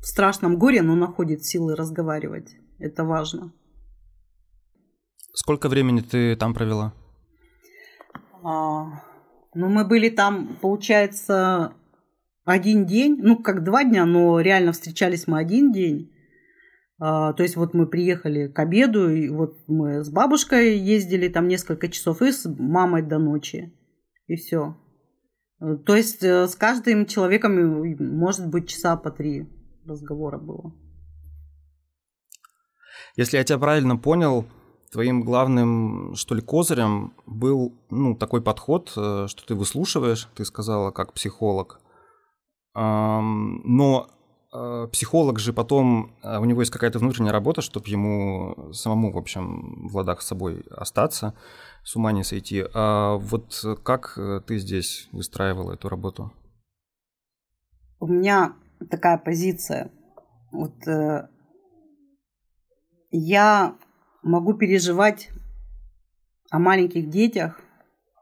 в 0.00 0.06
страшном 0.06 0.60
горе, 0.60 0.82
но 0.82 0.94
находит 0.94 1.44
силы 1.44 1.74
разговаривать. 1.74 2.54
Это 2.78 3.02
важно. 3.02 3.52
Сколько 5.34 5.68
времени 5.68 6.02
ты 6.02 6.36
там 6.36 6.54
провела? 6.54 6.94
А, 8.42 9.02
ну, 9.54 9.68
мы 9.68 9.84
были 9.84 10.08
там, 10.08 10.56
получается, 10.60 11.74
один 12.44 12.86
день. 12.86 13.18
Ну, 13.22 13.42
как 13.42 13.64
два 13.64 13.84
дня, 13.84 14.04
но 14.06 14.40
реально 14.40 14.72
встречались 14.72 15.26
мы 15.26 15.38
один 15.38 15.72
день. 15.72 16.12
А, 16.98 17.32
то 17.32 17.42
есть 17.42 17.56
вот 17.56 17.74
мы 17.74 17.86
приехали 17.86 18.48
к 18.48 18.58
обеду, 18.58 19.10
и 19.10 19.28
вот 19.28 19.56
мы 19.68 20.04
с 20.04 20.10
бабушкой 20.10 20.76
ездили 20.76 21.28
там 21.28 21.48
несколько 21.48 21.88
часов, 21.88 22.22
и 22.22 22.30
с 22.30 22.46
мамой 22.46 23.02
до 23.02 23.18
ночи. 23.18 23.72
И 24.26 24.36
все. 24.36 24.76
То 25.58 25.94
есть 25.94 26.22
э, 26.22 26.46
с 26.46 26.54
каждым 26.54 27.04
человеком 27.04 27.84
может 27.98 28.48
быть 28.48 28.68
часа 28.68 28.96
по 28.96 29.10
три 29.10 29.46
разговора 29.86 30.38
было. 30.38 30.74
Если 33.16 33.36
я 33.36 33.44
тебя 33.44 33.58
правильно 33.58 33.96
понял, 33.96 34.46
твоим 34.90 35.22
главным, 35.22 36.14
что 36.14 36.34
ли, 36.34 36.42
козырем 36.42 37.14
был 37.26 37.74
ну, 37.90 38.14
такой 38.14 38.42
подход, 38.42 38.92
э, 38.96 39.26
что 39.28 39.46
ты 39.46 39.54
выслушиваешь, 39.54 40.28
ты 40.34 40.44
сказала, 40.44 40.90
как 40.90 41.12
психолог. 41.12 41.80
Но 42.72 44.08
э, 44.52 44.88
психолог 44.92 45.40
же 45.40 45.52
потом, 45.52 46.12
э, 46.22 46.38
у 46.38 46.44
него 46.44 46.62
есть 46.62 46.70
какая-то 46.70 46.98
внутренняя 46.98 47.32
работа, 47.32 47.62
чтобы 47.62 47.88
ему 47.88 48.72
самому, 48.72 49.12
в 49.12 49.18
общем, 49.18 49.88
в 49.88 49.96
ладах 49.96 50.22
с 50.22 50.26
собой 50.26 50.64
остаться, 50.70 51.34
с 51.82 51.96
ума 51.96 52.12
не 52.12 52.22
сойти. 52.22 52.64
А 52.74 53.16
вот 53.16 53.64
как 53.82 54.18
ты 54.46 54.58
здесь 54.58 55.08
выстраивала 55.12 55.72
эту 55.72 55.88
работу? 55.88 56.32
У 57.98 58.06
меня 58.06 58.54
такая 58.88 59.18
позиция. 59.18 59.90
Вот 60.52 60.86
э, 60.86 61.28
я 63.10 63.76
могу 64.22 64.54
переживать 64.54 65.30
о 66.50 66.58
маленьких 66.58 67.08
детях, 67.08 67.60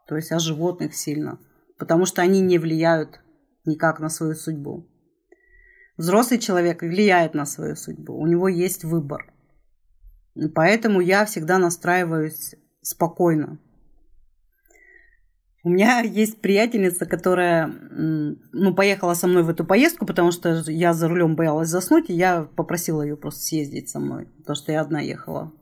то 0.07 0.17
есть 0.17 0.33
о 0.33 0.39
животных 0.39 0.95
сильно, 0.95 1.39
потому 1.79 2.07
что 2.07 2.23
они 2.23 2.41
не 2.41 2.59
влияют 2.59 3.21
никак 3.65 4.01
на 4.01 4.09
свою 4.09 4.35
судьбу. 4.35 4.89
Взрослый 5.97 6.39
человек 6.39 6.83
влияет 6.83 7.35
на 7.35 7.45
свою 7.45 7.77
судьбу, 7.77 8.15
у 8.15 8.27
него 8.27 8.49
есть 8.49 8.85
выбор. 8.85 9.33
И 10.35 10.49
поэтому 10.49 11.01
я 11.01 11.25
всегда 11.25 11.59
настраиваюсь 11.59 12.55
спокойно. 12.81 13.59
У 15.65 15.71
меня 15.71 16.01
есть 16.01 16.41
приятельница, 16.41 17.05
которая 17.05 17.67
ну, 17.67 18.75
поехала 18.75 19.15
со 19.15 19.27
мной 19.27 19.43
в 19.43 19.51
эту 19.51 19.65
поездку, 19.65 20.07
потому 20.07 20.31
что 20.31 20.63
я 20.69 20.95
за 20.95 21.09
рулем 21.09 21.35
боялась 21.35 21.69
заснуть, 21.69 22.09
и 22.09 22.15
я 22.15 22.45
попросила 22.45 23.03
ее 23.03 23.17
просто 23.17 23.41
съездить 23.41 23.91
со 23.91 23.99
мной, 23.99 24.27
потому 24.39 24.57
что 24.57 24.71
я 24.73 24.81
одна 24.81 25.01
ехала. 25.01 25.53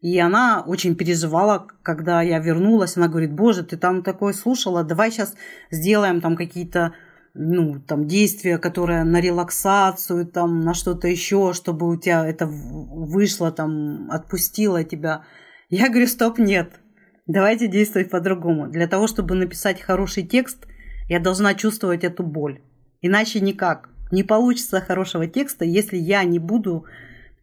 И 0.00 0.18
она 0.18 0.62
очень 0.66 0.94
переживала, 0.94 1.66
когда 1.82 2.22
я 2.22 2.38
вернулась. 2.38 2.96
Она 2.96 3.08
говорит, 3.08 3.32
боже, 3.32 3.64
ты 3.64 3.76
там 3.76 4.02
такое 4.02 4.32
слушала, 4.32 4.82
давай 4.82 5.10
сейчас 5.10 5.34
сделаем 5.70 6.20
там 6.20 6.36
какие-то 6.36 6.94
ну, 7.34 7.80
там, 7.80 8.08
действие, 8.08 8.58
которое 8.58 9.04
на 9.04 9.20
релаксацию, 9.20 10.26
там, 10.26 10.60
на 10.60 10.74
что-то 10.74 11.06
еще, 11.06 11.52
чтобы 11.52 11.88
у 11.88 11.96
тебя 11.96 12.26
это 12.26 12.46
вышло, 12.46 13.52
там, 13.52 14.10
отпустило 14.10 14.82
тебя. 14.84 15.24
Я 15.68 15.88
говорю, 15.88 16.06
стоп, 16.06 16.38
нет, 16.38 16.80
давайте 17.26 17.68
действовать 17.68 18.10
по-другому. 18.10 18.68
Для 18.68 18.88
того, 18.88 19.06
чтобы 19.06 19.34
написать 19.34 19.80
хороший 19.80 20.24
текст, 20.24 20.66
я 21.08 21.20
должна 21.20 21.54
чувствовать 21.54 22.04
эту 22.04 22.22
боль. 22.22 22.62
Иначе 23.00 23.40
никак. 23.40 23.90
Не 24.10 24.24
получится 24.24 24.80
хорошего 24.80 25.26
текста, 25.26 25.64
если 25.64 25.96
я 25.96 26.24
не 26.24 26.38
буду 26.38 26.86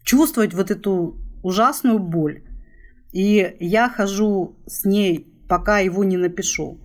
чувствовать 0.03 0.53
вот 0.53 0.69
эту 0.69 1.17
ужасную 1.43 1.99
боль. 1.99 2.43
И 3.11 3.55
я 3.59 3.89
хожу 3.89 4.57
с 4.65 4.85
ней, 4.85 5.27
пока 5.47 5.79
его 5.79 6.03
не 6.03 6.17
напишу. 6.17 6.79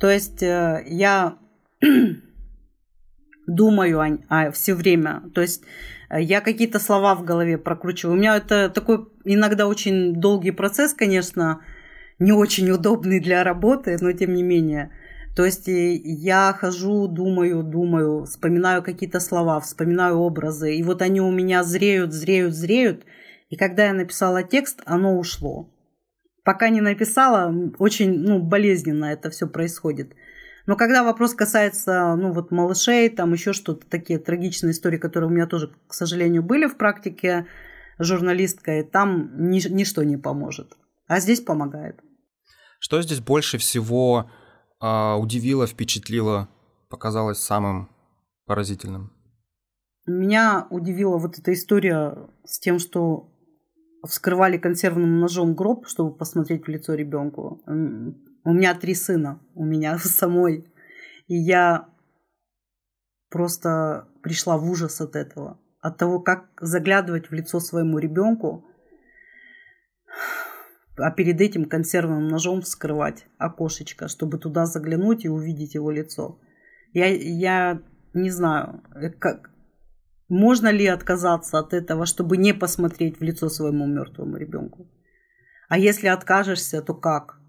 То 0.00 0.10
есть 0.10 0.42
э, 0.42 0.84
я 0.88 1.38
думаю 3.46 4.00
о, 4.00 4.18
о 4.28 4.50
все 4.50 4.74
время. 4.74 5.22
То 5.34 5.42
есть 5.42 5.62
э, 6.08 6.20
я 6.20 6.40
какие-то 6.40 6.78
слова 6.78 7.14
в 7.14 7.24
голове 7.24 7.58
прокручиваю. 7.58 8.16
У 8.16 8.18
меня 8.18 8.36
это 8.36 8.68
такой 8.70 9.08
иногда 9.24 9.66
очень 9.66 10.14
долгий 10.14 10.50
процесс, 10.50 10.94
конечно, 10.94 11.60
не 12.18 12.32
очень 12.32 12.70
удобный 12.70 13.20
для 13.20 13.44
работы, 13.44 13.96
но 14.00 14.12
тем 14.12 14.34
не 14.34 14.42
менее. 14.42 14.90
То 15.36 15.44
есть 15.44 15.68
э, 15.68 15.94
я 15.94 16.56
хожу, 16.58 17.06
думаю, 17.06 17.62
думаю, 17.62 18.24
вспоминаю 18.24 18.82
какие-то 18.82 19.20
слова, 19.20 19.60
вспоминаю 19.60 20.18
образы, 20.18 20.74
и 20.74 20.82
вот 20.82 21.02
они 21.02 21.20
у 21.20 21.30
меня 21.30 21.62
зреют, 21.62 22.12
зреют, 22.12 22.54
зреют, 22.54 23.04
и 23.50 23.56
когда 23.56 23.86
я 23.86 23.92
написала 23.92 24.42
текст, 24.42 24.80
оно 24.86 25.18
ушло. 25.18 25.68
Пока 26.44 26.70
не 26.70 26.80
написала, 26.80 27.52
очень 27.78 28.18
ну, 28.18 28.38
болезненно 28.38 29.06
это 29.06 29.28
все 29.28 29.46
происходит. 29.46 30.14
Но 30.66 30.76
когда 30.76 31.02
вопрос 31.02 31.34
касается, 31.34 32.14
ну, 32.14 32.32
вот 32.32 32.52
малышей, 32.52 33.08
там 33.08 33.32
еще 33.32 33.52
что-то, 33.52 33.86
такие 33.88 34.18
трагичные 34.20 34.70
истории, 34.70 34.98
которые 34.98 35.28
у 35.28 35.32
меня 35.32 35.46
тоже, 35.46 35.72
к 35.88 35.92
сожалению, 35.92 36.44
были 36.44 36.66
в 36.66 36.76
практике 36.76 37.46
журналисткой, 37.98 38.84
там 38.84 39.50
ни, 39.50 39.60
ничто 39.68 40.04
не 40.04 40.16
поможет. 40.16 40.76
А 41.08 41.18
здесь 41.18 41.40
помогает. 41.40 42.00
Что 42.78 43.02
здесь 43.02 43.20
больше 43.20 43.58
всего 43.58 44.30
э, 44.80 45.14
удивило, 45.14 45.66
впечатлило, 45.66 46.48
показалось 46.88 47.38
самым 47.38 47.90
поразительным? 48.46 49.12
Меня 50.06 50.66
удивила 50.70 51.18
вот 51.18 51.38
эта 51.38 51.52
история 51.52 52.16
с 52.44 52.58
тем, 52.58 52.78
что 52.78 53.29
вскрывали 54.06 54.58
консервным 54.58 55.20
ножом 55.20 55.54
гроб, 55.54 55.86
чтобы 55.86 56.14
посмотреть 56.14 56.64
в 56.64 56.68
лицо 56.68 56.94
ребенку. 56.94 57.62
У 57.66 58.52
меня 58.52 58.74
три 58.74 58.94
сына, 58.94 59.40
у 59.54 59.64
меня 59.64 59.98
самой. 59.98 60.66
И 61.26 61.36
я 61.36 61.88
просто 63.30 64.08
пришла 64.22 64.58
в 64.58 64.68
ужас 64.70 65.00
от 65.00 65.16
этого. 65.16 65.60
От 65.80 65.96
того, 65.96 66.20
как 66.20 66.50
заглядывать 66.60 67.30
в 67.30 67.32
лицо 67.32 67.60
своему 67.60 67.98
ребенку, 67.98 68.66
а 70.96 71.10
перед 71.10 71.40
этим 71.40 71.64
консервным 71.64 72.28
ножом 72.28 72.60
вскрывать 72.60 73.26
окошечко, 73.38 74.08
чтобы 74.08 74.38
туда 74.38 74.66
заглянуть 74.66 75.24
и 75.24 75.28
увидеть 75.28 75.74
его 75.74 75.90
лицо. 75.90 76.38
Я, 76.92 77.06
я 77.06 77.80
не 78.12 78.30
знаю, 78.30 78.82
э, 78.94 79.10
как, 79.10 79.49
можно 80.30 80.68
ли 80.68 80.86
отказаться 80.86 81.58
от 81.58 81.74
этого, 81.74 82.06
чтобы 82.06 82.38
не 82.38 82.54
посмотреть 82.54 83.20
в 83.20 83.22
лицо 83.22 83.50
своему 83.50 83.86
мертвому 83.86 84.38
ребенку. 84.38 84.88
А 85.68 85.78
если 85.78 86.08
откажешься, 86.08 86.80
то 86.80 86.94
как? 86.94 87.40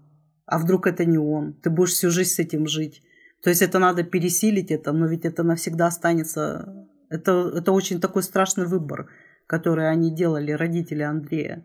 а 0.52 0.58
вдруг 0.58 0.86
это 0.86 1.06
не 1.06 1.16
он, 1.16 1.54
ты 1.54 1.70
будешь 1.70 1.92
всю 1.92 2.10
жизнь 2.10 2.30
с 2.30 2.38
этим 2.38 2.66
жить. 2.66 3.02
То 3.42 3.48
есть 3.48 3.62
это 3.62 3.78
надо 3.78 4.02
пересилить 4.02 4.70
это, 4.70 4.92
но 4.92 5.06
ведь 5.06 5.24
это 5.24 5.42
навсегда 5.42 5.86
останется. 5.86 6.86
Это, 7.08 7.52
это 7.56 7.72
очень 7.72 8.00
такой 8.00 8.22
страшный 8.22 8.66
выбор, 8.66 9.08
который 9.46 9.88
они 9.88 10.14
делали, 10.14 10.52
родители 10.52 11.02
Андрея, 11.02 11.64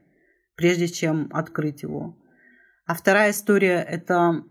прежде 0.55 0.87
чем 0.87 1.27
открыть 1.31 1.83
его. 1.83 2.17
А 2.85 2.95
вторая 2.95 3.31
история– 3.31 3.85
это 3.89 4.43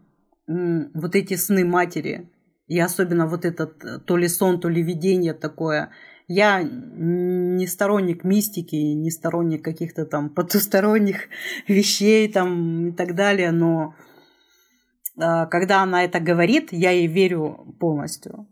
вот 0.47 1.15
эти 1.15 1.35
сны 1.35 1.65
матери. 1.65 2.31
И 2.67 2.79
особенно 2.79 3.27
вот 3.27 3.45
этот 3.45 4.05
то 4.05 4.17
ли 4.19 4.29
сон, 4.29 4.61
то 4.61 4.69
ли 4.69 4.83
видение 4.83 5.33
такое. 5.33 5.93
Я 6.29 6.63
не 6.63 7.67
сторонник 7.67 8.25
мистики, 8.25 8.75
не 8.75 9.11
сторонник 9.11 9.65
каких-то 9.65 10.07
там 10.07 10.29
потусторонних 10.29 11.29
вещей 11.69 12.31
там 12.33 12.89
и 12.89 12.93
так 12.93 13.15
далее, 13.15 13.53
но 13.53 13.95
а, 15.19 15.47
когда 15.47 15.83
она 15.83 16.05
это 16.05 16.21
говорит, 16.21 16.73
я 16.73 16.91
ей 16.91 17.07
верю 17.07 17.77
полностью. 17.81 18.47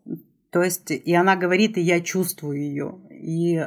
То 0.50 0.62
есть, 0.62 0.90
и 0.90 1.14
она 1.14 1.34
говорит, 1.36 1.76
и 1.76 1.80
я 1.80 2.00
чувствую 2.00 2.58
ее. 2.58 2.98
И 3.10 3.66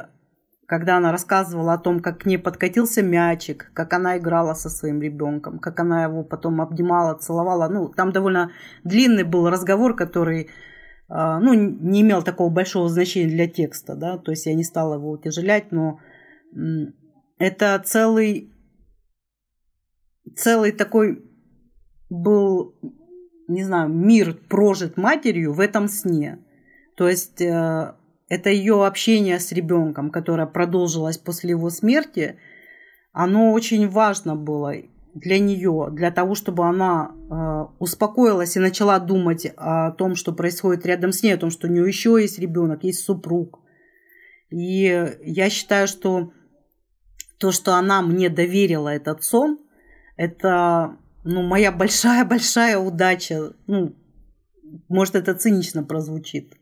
когда 0.66 0.96
она 0.96 1.12
рассказывала 1.12 1.74
о 1.74 1.78
том, 1.78 2.00
как 2.00 2.20
к 2.20 2.26
ней 2.26 2.38
подкатился 2.38 3.02
мячик, 3.02 3.70
как 3.74 3.92
она 3.92 4.18
играла 4.18 4.54
со 4.54 4.70
своим 4.70 5.02
ребенком, 5.02 5.58
как 5.58 5.80
она 5.80 6.04
его 6.04 6.24
потом 6.24 6.60
обнимала, 6.60 7.14
целовала. 7.18 7.68
Ну, 7.68 7.88
там 7.88 8.12
довольно 8.12 8.52
длинный 8.84 9.24
был 9.24 9.48
разговор, 9.48 9.94
который 9.94 10.50
ну, 11.08 11.54
не 11.54 12.02
имел 12.02 12.22
такого 12.22 12.50
большого 12.50 12.88
значения 12.88 13.28
для 13.28 13.48
текста, 13.48 13.94
да, 13.94 14.18
то 14.18 14.30
есть 14.30 14.46
я 14.46 14.54
не 14.54 14.64
стала 14.64 14.94
его 14.94 15.10
утяжелять, 15.10 15.72
но 15.72 16.00
это 17.38 17.80
целый, 17.84 18.52
целый 20.36 20.72
такой 20.72 21.24
был, 22.10 22.74
не 23.48 23.64
знаю, 23.64 23.88
мир 23.88 24.34
прожит 24.34 24.96
матерью 24.96 25.52
в 25.52 25.60
этом 25.60 25.88
сне. 25.88 26.44
То 26.96 27.08
есть 27.08 27.40
э, 27.40 27.94
это 28.28 28.50
ее 28.50 28.84
общение 28.84 29.38
с 29.38 29.52
ребенком, 29.52 30.10
которое 30.10 30.46
продолжилось 30.46 31.18
после 31.18 31.50
его 31.50 31.70
смерти, 31.70 32.38
оно 33.12 33.52
очень 33.52 33.88
важно 33.88 34.36
было 34.36 34.74
для 35.20 35.38
нее, 35.38 35.88
для 35.92 36.10
того, 36.10 36.34
чтобы 36.34 36.66
она 36.66 37.10
э, 37.10 37.74
успокоилась 37.78 38.56
и 38.56 38.60
начала 38.60 38.98
думать 38.98 39.46
о 39.56 39.92
том, 39.92 40.14
что 40.14 40.32
происходит 40.32 40.86
рядом 40.86 41.12
с 41.12 41.22
ней, 41.22 41.32
о 41.32 41.38
том, 41.38 41.50
что 41.50 41.66
у 41.66 41.70
нее 41.70 41.86
еще 41.86 42.18
есть 42.20 42.38
ребенок, 42.38 42.84
есть 42.84 43.00
супруг. 43.00 43.60
И 44.50 45.16
я 45.22 45.50
считаю, 45.50 45.88
что 45.88 46.32
то, 47.38 47.52
что 47.52 47.74
она 47.74 48.02
мне 48.02 48.28
доверила 48.28 48.88
этот 48.88 49.22
сон, 49.22 49.58
это 50.16 50.96
ну, 51.24 51.42
моя 51.42 51.72
большая-большая 51.72 52.78
удача. 52.78 53.52
Ну, 53.66 53.94
может, 54.88 55.14
это 55.14 55.34
цинично 55.34 55.82
прозвучит. 55.84 56.54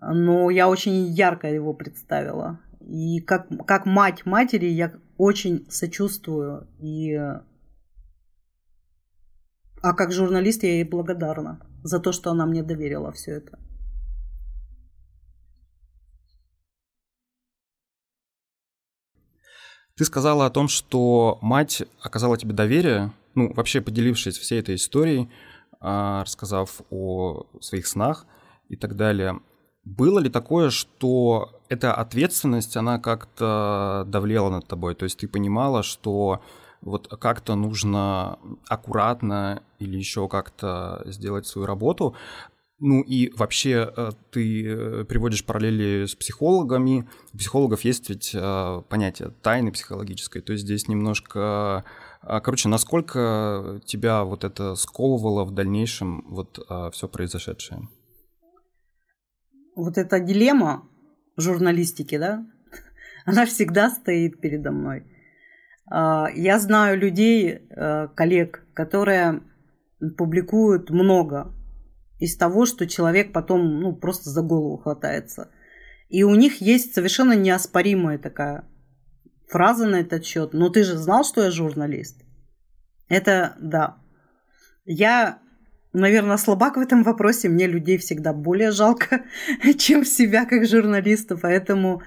Но 0.00 0.50
я 0.50 0.68
очень 0.68 1.06
ярко 1.06 1.48
его 1.48 1.74
представила. 1.74 2.60
И 2.80 3.20
как, 3.20 3.48
как 3.66 3.86
мать 3.86 4.26
матери 4.26 4.66
я 4.66 4.92
очень 5.22 5.70
сочувствую. 5.70 6.66
И... 6.80 7.14
А 9.80 9.92
как 9.94 10.10
журналист 10.10 10.64
я 10.64 10.70
ей 10.70 10.84
благодарна 10.84 11.60
за 11.84 12.00
то, 12.00 12.10
что 12.10 12.32
она 12.32 12.44
мне 12.44 12.64
доверила 12.64 13.12
все 13.12 13.36
это. 13.36 13.56
Ты 19.94 20.04
сказала 20.04 20.46
о 20.46 20.50
том, 20.50 20.66
что 20.66 21.38
мать 21.40 21.84
оказала 22.00 22.36
тебе 22.36 22.52
доверие, 22.52 23.12
ну, 23.36 23.52
вообще 23.54 23.80
поделившись 23.80 24.38
всей 24.38 24.58
этой 24.58 24.74
историей, 24.74 25.30
а, 25.78 26.22
рассказав 26.24 26.82
о 26.90 27.46
своих 27.60 27.86
снах 27.86 28.26
и 28.68 28.76
так 28.76 28.96
далее. 28.96 29.38
Было 29.84 30.18
ли 30.20 30.28
такое, 30.28 30.70
что 30.70 31.60
эта 31.68 31.94
ответственность, 31.94 32.76
она 32.76 32.98
как-то 32.98 34.04
давлела 34.06 34.50
над 34.50 34.66
тобой? 34.68 34.94
То 34.94 35.04
есть 35.04 35.18
ты 35.18 35.28
понимала, 35.28 35.82
что 35.82 36.42
вот 36.80 37.08
как-то 37.20 37.54
нужно 37.54 38.38
аккуратно 38.68 39.62
или 39.78 39.96
еще 39.96 40.28
как-то 40.28 41.02
сделать 41.06 41.46
свою 41.46 41.66
работу, 41.66 42.14
ну 42.84 43.00
и 43.00 43.32
вообще 43.36 43.92
э, 43.96 44.10
ты 44.32 44.66
э, 44.66 45.04
приводишь 45.04 45.44
параллели 45.44 46.04
с 46.04 46.16
психологами. 46.16 47.08
У 47.32 47.38
психологов 47.38 47.84
есть 47.84 48.10
ведь 48.10 48.32
э, 48.34 48.82
понятие 48.88 49.30
тайны 49.40 49.70
психологической, 49.70 50.42
то 50.42 50.52
есть 50.52 50.64
здесь 50.64 50.88
немножко... 50.88 51.84
Короче, 52.20 52.68
насколько 52.68 53.80
тебя 53.84 54.22
вот 54.22 54.44
это 54.44 54.76
сковывало 54.76 55.44
в 55.44 55.50
дальнейшем 55.50 56.24
вот 56.28 56.64
все 56.92 57.08
произошедшее? 57.08 57.88
Вот 59.74 59.98
эта 59.98 60.20
дилемма 60.20 60.88
журналистики, 61.36 62.18
да, 62.18 62.46
она 63.24 63.46
всегда 63.46 63.90
стоит 63.90 64.40
передо 64.40 64.70
мной. 64.70 65.06
Я 65.90 66.58
знаю 66.58 66.98
людей, 66.98 67.68
коллег, 68.14 68.64
которые 68.72 69.42
публикуют 70.16 70.90
много 70.90 71.52
из 72.18 72.36
того, 72.36 72.66
что 72.66 72.86
человек 72.86 73.32
потом 73.32 73.80
ну, 73.80 73.94
просто 73.94 74.30
за 74.30 74.42
голову 74.42 74.78
хватается. 74.78 75.50
И 76.08 76.22
у 76.22 76.34
них 76.34 76.60
есть 76.60 76.94
совершенно 76.94 77.32
неоспоримая 77.32 78.18
такая 78.18 78.64
фраза 79.48 79.86
на 79.86 79.96
этот 79.96 80.24
счет. 80.24 80.52
Но 80.52 80.68
ты 80.68 80.84
же 80.84 80.96
знал, 80.96 81.24
что 81.24 81.42
я 81.42 81.50
журналист? 81.50 82.22
Это 83.08 83.56
да. 83.60 83.98
Я 84.84 85.41
наверное, 85.92 86.36
слабак 86.36 86.76
в 86.76 86.80
этом 86.80 87.02
вопросе. 87.02 87.48
Мне 87.48 87.66
людей 87.66 87.98
всегда 87.98 88.32
более 88.32 88.70
жалко, 88.70 89.22
чем 89.78 90.04
себя 90.04 90.44
как 90.44 90.66
журналиста. 90.66 91.36
Поэтому 91.36 92.02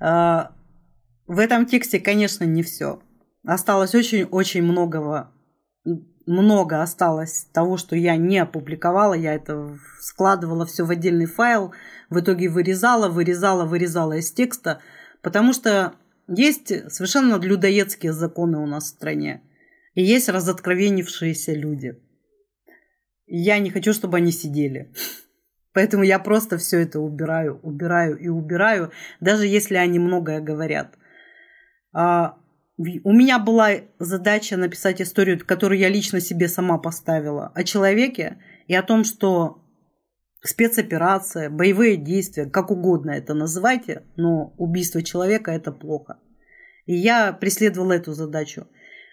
э, 0.00 0.38
в 1.26 1.38
этом 1.38 1.66
тексте, 1.66 2.00
конечно, 2.00 2.44
не 2.44 2.62
все. 2.62 3.00
Осталось 3.46 3.94
очень-очень 3.94 4.62
многого. 4.62 5.32
Много 6.26 6.82
осталось 6.82 7.46
того, 7.52 7.76
что 7.76 7.96
я 7.96 8.16
не 8.16 8.38
опубликовала. 8.38 9.14
Я 9.14 9.34
это 9.34 9.78
складывала 10.00 10.66
все 10.66 10.84
в 10.84 10.90
отдельный 10.90 11.26
файл. 11.26 11.72
В 12.10 12.20
итоге 12.20 12.48
вырезала, 12.48 13.08
вырезала, 13.08 13.64
вырезала 13.64 14.14
из 14.14 14.30
текста. 14.32 14.80
Потому 15.22 15.52
что 15.52 15.94
есть 16.28 16.92
совершенно 16.92 17.36
людоедские 17.36 18.12
законы 18.12 18.58
у 18.58 18.66
нас 18.66 18.84
в 18.84 18.88
стране. 18.88 19.42
И 19.94 20.02
есть 20.02 20.28
разоткровенившиеся 20.28 21.54
люди. 21.54 21.98
Я 23.28 23.58
не 23.58 23.70
хочу, 23.70 23.92
чтобы 23.92 24.16
они 24.16 24.32
сидели. 24.32 24.92
Поэтому 25.72 26.02
я 26.02 26.18
просто 26.18 26.56
все 26.58 26.80
это 26.80 26.98
убираю, 26.98 27.60
убираю 27.62 28.18
и 28.18 28.28
убираю, 28.28 28.90
даже 29.20 29.46
если 29.46 29.76
они 29.76 29.98
многое 29.98 30.40
говорят. 30.40 30.94
А, 31.92 32.38
у 32.78 33.12
меня 33.12 33.38
была 33.38 33.70
задача 33.98 34.56
написать 34.56 35.02
историю, 35.02 35.38
которую 35.44 35.78
я 35.78 35.88
лично 35.88 36.20
себе 36.20 36.48
сама 36.48 36.78
поставила, 36.78 37.52
о 37.54 37.64
человеке 37.64 38.38
и 38.66 38.74
о 38.74 38.82
том, 38.82 39.04
что 39.04 39.62
спецоперация, 40.42 41.50
боевые 41.50 41.96
действия, 41.96 42.46
как 42.46 42.70
угодно 42.70 43.10
это 43.10 43.34
называйте, 43.34 44.04
но 44.16 44.54
убийство 44.56 45.02
человека– 45.02 45.50
это 45.52 45.72
плохо. 45.72 46.18
И 46.86 46.94
я 46.94 47.32
преследовала 47.32 47.92
эту 47.92 48.12
задачу. 48.12 48.66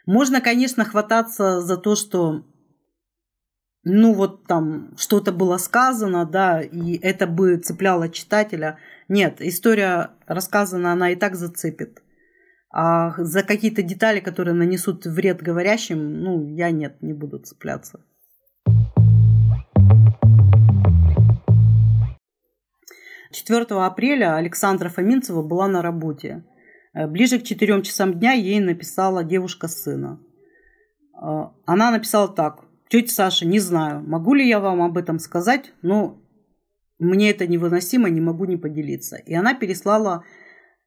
Можно, 0.06 0.40
конечно, 0.40 0.86
хвататься 0.86 1.62
за 1.62 1.78
то, 1.78 1.96
что 1.96 2.46
ну 3.86 4.14
вот 4.14 4.46
там 4.48 4.90
что-то 4.98 5.32
было 5.32 5.58
сказано, 5.58 6.26
да, 6.26 6.62
и 6.62 6.98
это 6.98 7.28
бы 7.28 7.58
цепляло 7.58 8.10
читателя. 8.10 8.80
Нет, 9.08 9.36
история 9.40 10.10
рассказана, 10.26 10.92
она 10.92 11.12
и 11.12 11.16
так 11.16 11.36
зацепит. 11.36 12.02
А 12.74 13.14
за 13.18 13.44
какие-то 13.44 13.84
детали, 13.84 14.20
которые 14.20 14.56
нанесут 14.56 15.06
вред 15.06 15.42
говорящим, 15.42 16.20
ну, 16.22 16.56
я 16.56 16.72
нет, 16.72 17.02
не 17.02 17.14
буду 17.14 17.38
цепляться. 17.40 18.00
4 23.32 23.66
апреля 23.86 24.36
Александра 24.36 24.90
Фоминцева 24.90 25.44
была 25.44 25.68
на 25.68 25.82
работе. 25.82 26.44
Э, 26.94 27.06
ближе 27.08 27.40
к 27.40 27.44
4 27.44 27.82
часам 27.84 28.20
дня 28.20 28.32
ей 28.32 28.60
написала 28.60 29.24
девушка 29.24 29.68
сына. 29.68 30.20
Э, 31.22 31.50
она 31.66 31.92
написала 31.92 32.28
так. 32.28 32.65
Тетя 32.90 33.14
Саша, 33.14 33.46
не 33.46 33.60
знаю, 33.60 34.04
могу 34.08 34.34
ли 34.34 34.48
я 34.48 34.60
вам 34.60 34.82
об 34.82 34.98
этом 34.98 35.20
сказать, 35.20 35.74
но 35.82 36.22
мне 37.00 37.32
это 37.32 37.48
невыносимо, 37.48 38.10
не 38.10 38.22
могу 38.22 38.46
не 38.46 38.58
поделиться. 38.58 39.18
И 39.18 39.34
она 39.34 39.54
переслала 39.54 40.24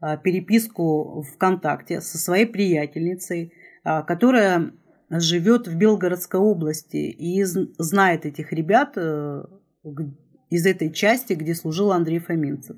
э, 0.00 0.16
переписку 0.22 1.22
ВКонтакте 1.34 2.00
со 2.00 2.18
своей 2.18 2.46
приятельницей, 2.46 3.52
которая 3.84 4.72
живет 5.08 5.66
в 5.66 5.76
Белгородской 5.76 6.38
области 6.38 6.96
и 6.96 7.42
знает 7.44 8.26
этих 8.26 8.52
ребят 8.52 8.98
из 10.50 10.66
этой 10.66 10.92
части, 10.92 11.32
где 11.32 11.54
служил 11.54 11.92
Андрей 11.92 12.18
Фоминцев. 12.18 12.76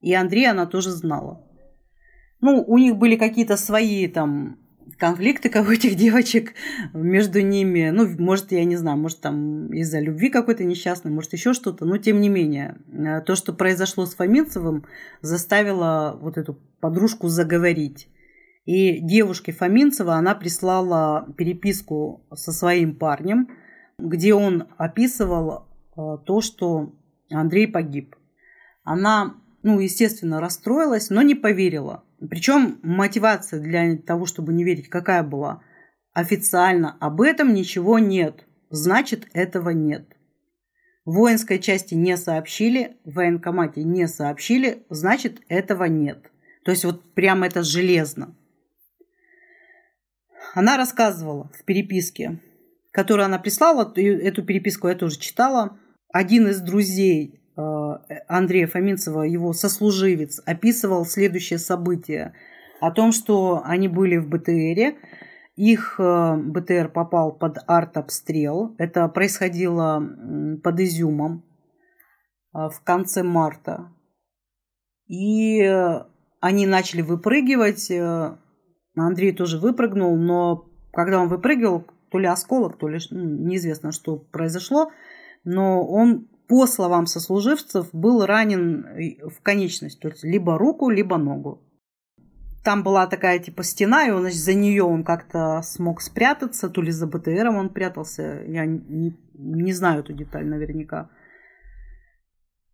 И 0.00 0.14
Андрей 0.14 0.48
она 0.48 0.66
тоже 0.66 0.90
знала. 0.90 1.46
Ну, 2.40 2.64
у 2.66 2.78
них 2.78 2.96
были 2.96 3.16
какие-то 3.16 3.56
свои 3.56 4.08
там 4.08 4.58
конфликты, 4.96 5.48
как 5.48 5.68
у 5.68 5.70
этих 5.72 5.94
девочек 5.96 6.54
между 6.92 7.40
ними. 7.40 7.90
Ну, 7.90 8.08
может, 8.18 8.52
я 8.52 8.64
не 8.64 8.76
знаю, 8.76 8.98
может, 8.98 9.20
там 9.20 9.72
из-за 9.72 10.00
любви 10.00 10.30
какой-то 10.30 10.64
несчастной, 10.64 11.10
может, 11.10 11.32
еще 11.32 11.52
что-то. 11.52 11.84
Но, 11.84 11.98
тем 11.98 12.20
не 12.20 12.28
менее, 12.28 12.76
э, 12.92 13.20
то, 13.22 13.34
что 13.34 13.52
произошло 13.52 14.06
с 14.06 14.14
Фоминцевым, 14.14 14.86
заставило 15.22 16.18
вот 16.20 16.38
эту 16.38 16.58
подружку 16.80 17.28
заговорить. 17.28 18.08
И 18.66 19.00
девушке 19.00 19.52
Фоминцева 19.52 20.14
она 20.14 20.34
прислала 20.34 21.26
переписку 21.36 22.26
со 22.34 22.52
своим 22.52 22.96
парнем, 22.96 23.48
где 23.98 24.34
он 24.34 24.68
описывал 24.76 25.70
Э, 26.00 26.18
то, 26.24 26.40
что 26.40 26.92
Андрей 27.30 27.66
погиб. 27.66 28.16
Она, 28.84 29.36
ну, 29.62 29.78
естественно, 29.80 30.40
расстроилась, 30.40 31.10
но 31.10 31.22
не 31.22 31.34
поверила. 31.34 32.04
Причем 32.28 32.78
мотивация 32.82 33.60
для 33.60 33.96
того, 33.96 34.26
чтобы 34.26 34.52
не 34.52 34.64
верить, 34.64 34.88
какая 34.88 35.22
была? 35.22 35.62
Официально 36.12 36.96
об 37.00 37.20
этом 37.20 37.54
ничего 37.54 37.98
нет. 37.98 38.46
Значит, 38.70 39.28
этого 39.32 39.70
нет. 39.70 40.16
В 41.04 41.14
воинской 41.14 41.58
части 41.58 41.94
не 41.94 42.16
сообщили, 42.16 42.98
в 43.04 43.14
военкомате 43.14 43.82
не 43.82 44.06
сообщили, 44.06 44.84
значит, 44.90 45.40
этого 45.48 45.84
нет. 45.84 46.30
То 46.64 46.70
есть 46.70 46.84
вот 46.84 47.14
прямо 47.14 47.46
это 47.46 47.62
железно. 47.62 48.36
Она 50.54 50.76
рассказывала 50.76 51.50
в 51.54 51.64
переписке, 51.64 52.40
которую 52.92 53.26
она 53.26 53.38
прислала, 53.38 53.92
эту 53.96 54.42
переписку 54.44 54.88
я 54.88 54.94
тоже 54.94 55.18
читала, 55.18 55.78
один 56.12 56.48
из 56.48 56.60
друзей 56.60 57.39
Андрея 58.28 58.66
Фоминцева, 58.66 59.22
его 59.22 59.52
сослуживец, 59.52 60.40
описывал 60.46 61.04
следующее 61.04 61.58
событие 61.58 62.34
о 62.80 62.90
том, 62.90 63.12
что 63.12 63.62
они 63.64 63.88
были 63.88 64.16
в 64.16 64.28
БТРе, 64.28 64.96
их 65.56 65.96
э, 65.98 66.36
БТР 66.36 66.88
попал 66.88 67.32
под 67.32 67.58
артобстрел. 67.66 68.74
Это 68.78 69.06
происходило 69.08 70.02
под 70.62 70.80
Изюмом 70.80 71.44
э, 72.54 72.68
в 72.70 72.80
конце 72.82 73.22
марта. 73.22 73.92
И 75.06 75.60
они 76.40 76.66
начали 76.66 77.02
выпрыгивать. 77.02 77.90
Андрей 78.96 79.32
тоже 79.32 79.58
выпрыгнул, 79.58 80.16
но 80.16 80.68
когда 80.92 81.20
он 81.20 81.28
выпрыгивал, 81.28 81.84
то 82.10 82.18
ли 82.18 82.26
осколок, 82.26 82.78
то 82.78 82.88
ли 82.88 82.98
ну, 83.10 83.24
неизвестно, 83.24 83.92
что 83.92 84.16
произошло– 84.16 84.90
но 85.44 85.86
он, 85.86 86.28
по 86.50 86.66
словам 86.66 87.06
сослуживцев, 87.06 87.90
был 87.92 88.26
ранен 88.26 88.84
в 89.30 89.40
конечность, 89.40 90.00
то 90.00 90.08
есть 90.08 90.24
либо 90.24 90.58
руку, 90.58 90.90
либо 90.90 91.16
ногу. 91.16 91.62
Там 92.64 92.82
была 92.82 93.06
такая 93.06 93.38
типа 93.38 93.62
стена, 93.62 94.08
и 94.08 94.10
он, 94.10 94.22
значит, 94.22 94.40
за 94.40 94.54
нее 94.54 94.82
он 94.82 95.04
как-то 95.04 95.62
смог 95.62 96.00
спрятаться, 96.00 96.68
то 96.68 96.82
ли 96.82 96.90
за 96.90 97.06
БТРом 97.06 97.54
он 97.54 97.68
прятался, 97.68 98.42
я 98.48 98.66
не, 98.66 99.16
не 99.34 99.72
знаю 99.72 100.00
эту 100.00 100.12
деталь 100.12 100.44
наверняка. 100.44 101.08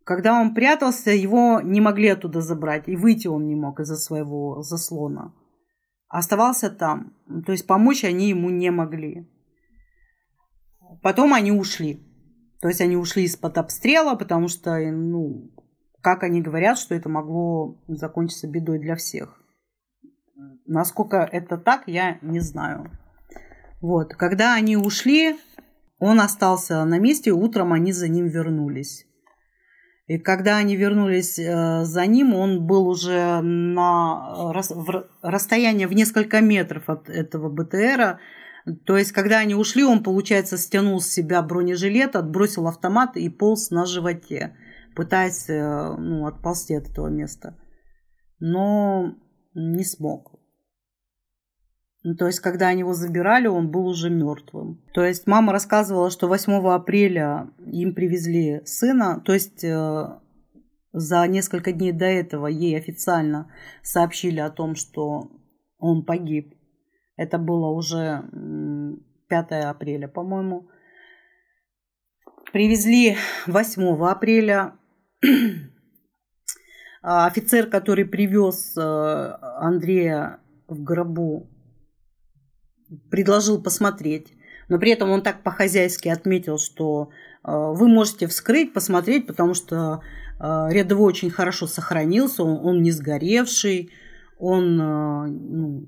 Когда 0.03 0.41
он 0.41 0.55
прятался, 0.55 1.11
его 1.11 1.61
не 1.61 1.79
могли 1.79 2.07
оттуда 2.07 2.41
забрать, 2.41 2.87
и 2.87 2.95
выйти 2.95 3.27
он 3.27 3.45
не 3.45 3.55
мог 3.55 3.79
из-за 3.79 3.95
своего 3.95 4.63
заслона. 4.63 5.35
Оставался 6.07 6.71
там, 6.71 7.13
то 7.45 7.51
есть 7.51 7.67
помочь 7.67 8.03
они 8.03 8.29
ему 8.29 8.49
не 8.49 8.71
могли. 8.71 9.29
Потом 11.03 11.35
они 11.35 11.51
ушли. 11.51 12.06
То 12.67 12.69
есть 12.69 12.81
они 12.81 12.97
ушли 12.97 13.23
из-под 13.23 13.57
обстрела, 13.59 14.15
потому 14.15 14.49
что, 14.49 14.77
ну, 14.91 15.49
как 16.01 16.23
они 16.23 16.41
говорят, 16.41 16.77
что 16.77 16.95
это 16.95 17.07
могло 17.07 17.81
закончиться 17.87 18.45
бедой 18.45 18.77
для 18.77 18.97
всех. 18.97 19.41
Насколько 20.65 21.19
это 21.31 21.57
так, 21.57 21.83
я 21.87 22.17
не 22.21 22.41
знаю. 22.41 22.91
Вот, 23.79 24.15
когда 24.15 24.53
они 24.53 24.75
ушли, 24.75 25.37
он 25.97 26.19
остался 26.19 26.83
на 26.83 26.99
месте, 26.99 27.31
утром 27.31 27.71
они 27.71 27.93
за 27.93 28.09
ним 28.09 28.27
вернулись. 28.27 29.07
И 30.07 30.17
когда 30.17 30.57
они 30.57 30.75
вернулись 30.75 31.39
э, 31.39 31.85
за 31.85 32.05
ним, 32.05 32.33
он 32.33 32.67
был 32.67 32.89
уже 32.89 33.39
на 33.39 34.51
расстоянии 35.21 35.85
в 35.85 35.93
несколько 35.93 36.41
метров 36.41 36.89
от 36.89 37.07
этого 37.07 37.47
БТРа, 37.47 38.19
то 38.85 38.97
есть, 38.97 39.11
когда 39.11 39.39
они 39.39 39.55
ушли, 39.55 39.83
он, 39.83 40.03
получается, 40.03 40.57
стянул 40.57 40.99
с 40.99 41.07
себя 41.07 41.41
бронежилет, 41.41 42.15
отбросил 42.15 42.67
автомат 42.67 43.15
и 43.15 43.29
полз 43.29 43.69
на 43.69 43.85
животе, 43.85 44.57
пытаясь 44.95 45.49
э, 45.49 45.95
ну, 45.97 46.25
отползти 46.25 46.75
от 46.75 46.89
этого 46.89 47.07
места. 47.07 47.57
Но 48.39 49.15
не 49.53 49.85
смог. 49.85 50.37
Ну, 52.03 52.15
то 52.15 52.27
есть, 52.27 52.41
когда 52.41 52.67
они 52.67 52.81
его 52.81 52.93
забирали, 52.93 53.47
он 53.47 53.71
был 53.71 53.87
уже 53.87 54.09
мертвым. 54.09 54.83
То 54.93 55.03
есть, 55.03 55.27
мама 55.27 55.53
рассказывала, 55.53 56.09
что 56.09 56.27
8 56.27 56.53
апреля 56.67 57.49
им 57.65 57.95
привезли 57.95 58.61
сына. 58.65 59.21
То 59.25 59.33
есть, 59.33 59.63
э, 59.63 60.19
за 60.91 61.27
несколько 61.27 61.71
дней 61.71 61.91
до 61.93 62.05
этого 62.05 62.47
ей 62.47 62.77
официально 62.77 63.51
сообщили 63.81 64.39
о 64.39 64.49
том, 64.49 64.75
что 64.75 65.31
он 65.77 66.03
погиб. 66.03 66.56
Это 67.17 67.39
было 67.39 67.67
уже 67.69 68.23
5 69.27 69.51
апреля, 69.65 70.07
по-моему. 70.07 70.69
Привезли 72.53 73.17
8 73.47 74.05
апреля. 74.05 74.73
А 77.01 77.25
офицер, 77.25 77.67
который 77.67 78.05
привез 78.05 78.75
э, 78.75 78.81
Андрея 78.81 80.39
в 80.67 80.83
гробу, 80.83 81.47
предложил 83.09 83.61
посмотреть. 83.61 84.33
Но 84.67 84.77
при 84.77 84.91
этом 84.91 85.11
он 85.11 85.21
так 85.21 85.41
по-хозяйски 85.41 86.09
отметил, 86.09 86.57
что 86.57 87.09
э, 87.43 87.51
вы 87.51 87.87
можете 87.87 88.27
вскрыть, 88.27 88.73
посмотреть, 88.73 89.25
потому 89.25 89.53
что 89.53 90.01
э, 90.39 90.67
рядовой 90.69 91.07
очень 91.07 91.29
хорошо 91.29 91.65
сохранился, 91.65 92.43
он, 92.43 92.65
он 92.65 92.81
не 92.81 92.91
сгоревший, 92.91 93.91
он 94.37 94.75
ну, 94.75 95.87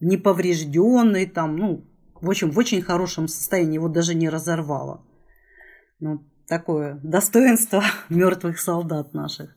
не 0.00 0.16
поврежденный, 0.16 1.26
там, 1.26 1.56
ну, 1.56 1.84
в 2.20 2.28
общем, 2.28 2.50
в 2.50 2.58
очень 2.58 2.82
хорошем 2.82 3.28
состоянии, 3.28 3.74
его 3.74 3.88
даже 3.88 4.14
не 4.14 4.28
разорвало. 4.28 5.04
Ну, 6.00 6.24
такое 6.46 7.00
достоинство 7.02 7.82
мертвых 8.08 8.58
солдат 8.58 9.14
наших. 9.14 9.54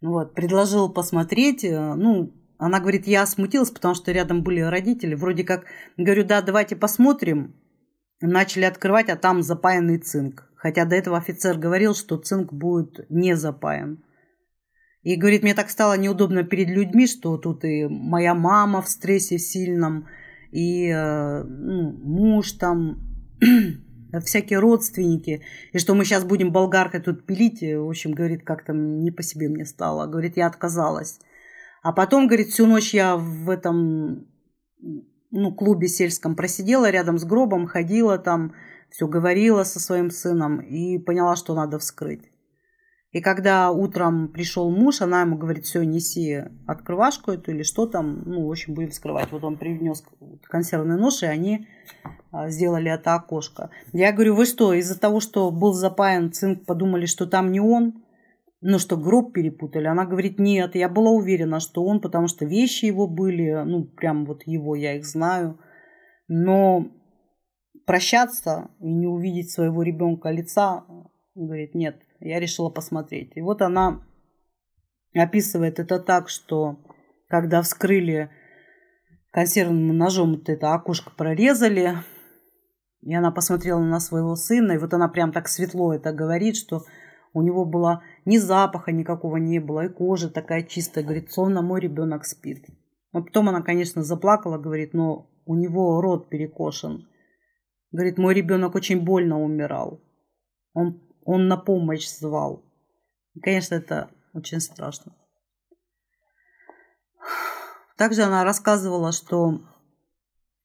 Вот, 0.00 0.34
предложил 0.34 0.88
посмотреть, 0.88 1.62
ну, 1.62 2.32
она 2.60 2.78
говорит, 2.78 3.06
я 3.06 3.24
смутилась, 3.24 3.70
потому 3.70 3.94
что 3.94 4.12
рядом 4.12 4.42
были 4.42 4.60
родители. 4.60 5.14
Вроде 5.14 5.44
как, 5.44 5.64
говорю, 5.96 6.24
да, 6.24 6.42
давайте 6.42 6.76
посмотрим. 6.76 7.54
Начали 8.20 8.64
открывать, 8.64 9.08
а 9.08 9.16
там 9.16 9.42
запаянный 9.42 9.96
цинк. 9.96 10.46
Хотя 10.56 10.84
до 10.84 10.94
этого 10.94 11.16
офицер 11.16 11.56
говорил, 11.56 11.94
что 11.94 12.18
цинк 12.18 12.52
будет 12.52 13.06
не 13.08 13.34
запаян. 13.34 14.04
И 15.02 15.16
говорит, 15.16 15.42
мне 15.42 15.54
так 15.54 15.70
стало 15.70 15.96
неудобно 15.96 16.44
перед 16.44 16.68
людьми, 16.68 17.06
что 17.06 17.38
тут 17.38 17.64
и 17.64 17.86
моя 17.88 18.34
мама 18.34 18.82
в 18.82 18.88
стрессе 18.88 19.38
сильном, 19.38 20.06
и 20.52 20.88
э, 20.88 21.42
ну, 21.42 21.92
муж 21.92 22.52
там, 22.52 22.98
всякие 24.24 24.58
родственники, 24.58 25.42
и 25.72 25.78
что 25.78 25.94
мы 25.94 26.04
сейчас 26.04 26.24
будем 26.24 26.52
болгаркой 26.52 27.00
тут 27.00 27.24
пилить. 27.24 27.62
В 27.62 27.88
общем, 27.88 28.12
говорит, 28.12 28.44
как-то 28.44 28.74
не 28.74 29.10
по 29.10 29.22
себе 29.22 29.48
мне 29.48 29.64
стало. 29.64 30.06
Говорит, 30.06 30.36
я 30.36 30.46
отказалась. 30.46 31.20
А 31.82 31.92
потом, 31.92 32.26
говорит, 32.26 32.48
всю 32.48 32.66
ночь 32.66 32.92
я 32.92 33.16
в 33.16 33.48
этом 33.48 34.26
ну, 35.30 35.54
клубе 35.54 35.88
сельском 35.88 36.36
просидела 36.36 36.90
рядом 36.90 37.18
с 37.18 37.24
гробом, 37.24 37.66
ходила 37.66 38.18
там, 38.18 38.52
все 38.90 39.06
говорила 39.06 39.64
со 39.64 39.80
своим 39.80 40.10
сыном 40.10 40.60
и 40.60 40.98
поняла, 40.98 41.36
что 41.36 41.54
надо 41.54 41.78
вскрыть. 41.78 42.29
И 43.12 43.20
когда 43.20 43.72
утром 43.72 44.28
пришел 44.28 44.70
муж, 44.70 45.00
она 45.00 45.22
ему 45.22 45.36
говорит, 45.36 45.64
все, 45.64 45.82
неси 45.82 46.44
открывашку 46.66 47.32
эту 47.32 47.50
или 47.50 47.64
что 47.64 47.86
там, 47.86 48.22
ну, 48.24 48.46
в 48.46 48.50
общем, 48.50 48.74
будем 48.74 48.90
вскрывать. 48.90 49.32
Вот 49.32 49.42
он 49.42 49.56
принес 49.56 50.04
консервный 50.44 50.96
нож, 50.96 51.22
и 51.22 51.26
они 51.26 51.66
а, 52.30 52.50
сделали 52.50 52.90
это 52.90 53.14
окошко. 53.14 53.70
Я 53.92 54.12
говорю, 54.12 54.36
вы 54.36 54.46
что, 54.46 54.72
из-за 54.74 54.98
того, 54.98 55.18
что 55.18 55.50
был 55.50 55.72
запаян 55.72 56.30
цинк, 56.32 56.64
подумали, 56.66 57.06
что 57.06 57.26
там 57.26 57.50
не 57.50 57.60
он? 57.60 58.04
ну, 58.62 58.78
что 58.78 58.96
гроб 58.96 59.32
перепутали. 59.32 59.86
Она 59.86 60.04
говорит, 60.04 60.38
нет, 60.38 60.74
я 60.74 60.88
была 60.88 61.10
уверена, 61.10 61.60
что 61.60 61.82
он, 61.84 62.00
потому 62.00 62.28
что 62.28 62.44
вещи 62.44 62.84
его 62.84 63.06
были, 63.06 63.62
ну, 63.64 63.84
прям 63.84 64.26
вот 64.26 64.42
его, 64.46 64.74
я 64.74 64.96
их 64.96 65.06
знаю. 65.06 65.58
Но 66.28 66.88
прощаться 67.86 68.70
и 68.80 68.92
не 68.92 69.06
увидеть 69.06 69.50
своего 69.50 69.82
ребенка 69.82 70.30
лица, 70.30 70.84
говорит, 71.34 71.74
нет, 71.74 72.02
я 72.20 72.40
решила 72.40 72.70
посмотреть. 72.70 73.32
И 73.34 73.40
вот 73.40 73.62
она 73.62 74.02
описывает 75.14 75.78
это 75.78 75.98
так, 75.98 76.28
что 76.28 76.78
когда 77.28 77.62
вскрыли 77.62 78.30
консервным 79.30 79.96
ножом 79.96 80.32
вот 80.32 80.48
это 80.48 80.74
окошко 80.74 81.10
прорезали, 81.16 81.96
и 83.02 83.14
она 83.14 83.30
посмотрела 83.30 83.80
на 83.80 84.00
своего 84.00 84.34
сына, 84.36 84.72
и 84.72 84.78
вот 84.78 84.92
она 84.92 85.08
прям 85.08 85.32
так 85.32 85.48
светло 85.48 85.94
это 85.94 86.12
говорит, 86.12 86.56
что 86.56 86.82
у 87.32 87.42
него 87.42 87.64
было 87.64 88.02
ни 88.24 88.38
запаха 88.38 88.92
никакого 88.92 89.36
не 89.36 89.60
было, 89.60 89.86
и 89.86 89.88
кожа 89.88 90.28
такая 90.28 90.62
чистая, 90.62 91.04
говорит, 91.04 91.32
словно 91.32 91.62
мой 91.62 91.80
ребенок 91.80 92.24
спит. 92.24 92.66
Но 93.12 93.22
потом 93.22 93.48
она, 93.48 93.62
конечно, 93.62 94.02
заплакала, 94.02 94.58
говорит, 94.58 94.94
но 94.94 95.30
у 95.46 95.54
него 95.54 96.00
рот 96.00 96.28
перекошен. 96.28 97.08
Говорит, 97.92 98.18
мой 98.18 98.34
ребенок 98.34 98.74
очень 98.74 99.00
больно 99.00 99.40
умирал. 99.40 100.00
Он, 100.74 101.00
он 101.30 101.46
на 101.46 101.56
помощь 101.56 102.08
звал. 102.08 102.64
И, 103.34 103.40
конечно, 103.40 103.76
это 103.76 104.10
очень 104.34 104.60
страшно. 104.60 105.14
Также 107.96 108.22
она 108.22 108.42
рассказывала, 108.42 109.12
что 109.12 109.60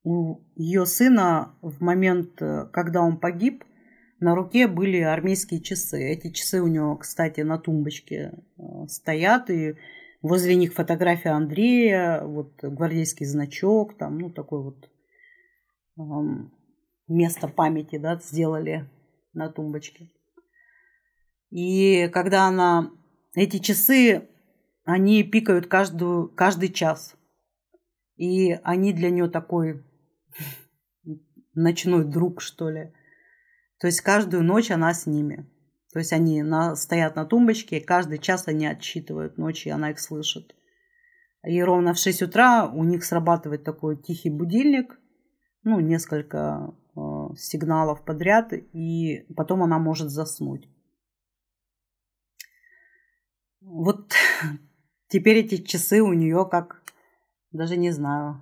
у 0.04 0.42
ее 0.56 0.88
сына 0.88 1.56
в 1.62 1.84
момент, 1.84 2.40
когда 2.74 3.02
он 3.02 3.20
погиб, 3.20 3.64
на 4.20 4.34
руке 4.34 4.68
были 4.68 5.02
армейские 5.02 5.62
часы. 5.62 6.02
Эти 6.02 6.32
часы 6.32 6.62
у 6.62 6.68
него, 6.68 6.98
кстати, 6.98 7.42
на 7.42 7.60
тумбочке 7.60 8.32
э, 8.58 8.88
стоят, 8.88 9.52
и 9.52 9.76
возле 10.24 10.56
них 10.56 10.74
фотография 10.74 11.30
Андрея, 11.30 12.24
вот 12.24 12.54
гвардейский 12.64 13.28
значок, 13.28 13.98
там, 13.98 14.18
ну, 14.18 14.32
такой 14.32 14.64
вот 14.64 14.90
эм, 16.00 16.54
место 17.08 17.50
памяти, 17.50 17.98
да, 17.98 18.16
сделали 18.16 18.90
на 19.34 19.50
тумбочке. 19.50 20.10
И 21.50 22.10
когда 22.14 22.48
она... 22.48 22.92
Эти 23.34 23.58
часы, 23.58 24.30
они 24.86 25.24
пикают 25.24 25.68
каждую, 25.68 26.30
каждый 26.30 26.70
час. 26.70 27.16
И 28.16 28.54
они 28.64 28.94
для 28.94 29.10
нее 29.10 29.30
такой 29.30 29.84
ночной 31.54 32.06
друг, 32.06 32.42
что 32.42 32.70
ли. 32.70 32.94
То 33.80 33.88
есть 33.88 34.02
каждую 34.02 34.44
ночь 34.44 34.72
она 34.72 34.94
с 34.94 35.06
ними. 35.06 35.50
То 35.92 36.00
есть 36.00 36.14
они 36.14 36.44
на, 36.44 36.76
стоят 36.76 37.16
на 37.16 37.26
тумбочке, 37.26 37.78
и 37.78 37.84
каждый 37.84 38.20
час 38.20 38.48
они 38.48 38.68
отсчитывают 38.68 39.38
ночи, 39.38 39.68
и 39.68 39.72
она 39.72 39.92
их 39.92 40.00
слышит. 40.00 40.56
И 41.46 41.62
ровно 41.62 41.94
в 41.94 42.00
6 42.00 42.24
утра 42.24 42.68
у 42.68 42.84
них 42.84 43.06
срабатывает 43.06 43.64
такой 43.64 43.96
тихий 43.96 44.30
будильник, 44.30 45.00
ну, 45.64 45.80
несколько 45.80 46.74
э, 46.96 47.00
сигналов 47.38 48.04
подряд, 48.04 48.52
и 48.52 49.26
потом 49.36 49.64
она 49.64 49.80
может 49.80 50.10
заснуть. 50.10 50.68
Вот 53.66 54.14
теперь 55.08 55.38
эти 55.38 55.58
часы 55.58 56.02
у 56.02 56.14
нее 56.14 56.48
как, 56.50 56.84
даже 57.52 57.78
не 57.78 57.92
знаю, 57.92 58.42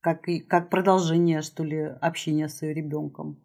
как, 0.00 0.26
как 0.48 0.68
продолжение, 0.68 1.40
что 1.40 1.64
ли, 1.64 1.80
общения 1.80 2.48
с 2.48 2.62
ее 2.62 2.74
ребенком. 2.74 3.42